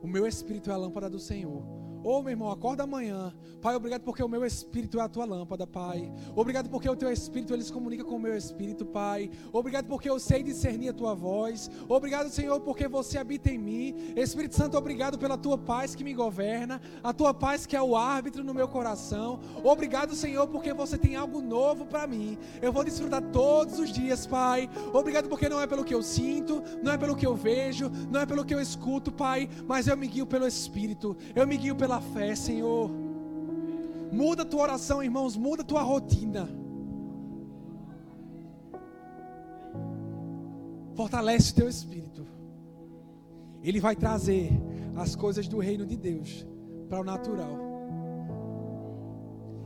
[0.01, 1.63] O meu espírito é a lâmpada do Senhor.
[2.03, 3.33] Ô oh, meu irmão, acorda amanhã.
[3.61, 6.11] Pai, obrigado porque o meu espírito é a tua lâmpada, Pai.
[6.35, 9.29] Obrigado porque o teu espírito ele se comunica com o meu espírito, Pai.
[9.53, 11.69] Obrigado porque eu sei discernir a tua voz.
[11.87, 14.13] Obrigado, Senhor, porque você habita em mim.
[14.15, 17.95] Espírito Santo, obrigado pela tua paz que me governa, a tua paz que é o
[17.95, 19.39] árbitro no meu coração.
[19.63, 22.35] Obrigado, Senhor, porque você tem algo novo para mim.
[22.63, 24.67] Eu vou desfrutar todos os dias, Pai.
[24.91, 28.21] Obrigado porque não é pelo que eu sinto, não é pelo que eu vejo, não
[28.21, 31.15] é pelo que eu escuto, Pai, mas eu me guio pelo espírito.
[31.35, 32.89] Eu me guio pela pela fé, Senhor.
[34.11, 36.47] Muda a tua oração, irmãos, muda a tua rotina.
[40.95, 42.25] Fortalece o teu espírito.
[43.61, 44.51] Ele vai trazer
[44.95, 46.45] as coisas do reino de Deus
[46.87, 47.57] para o natural.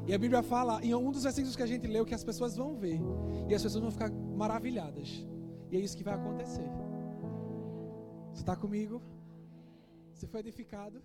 [0.07, 2.55] E a Bíblia fala, em um dos versículos que a gente leu, que as pessoas
[2.55, 2.99] vão ver.
[3.47, 5.26] E as pessoas vão ficar maravilhadas.
[5.71, 6.69] E é isso que vai acontecer.
[8.34, 9.01] Você está comigo?
[10.13, 11.01] Você foi edificado?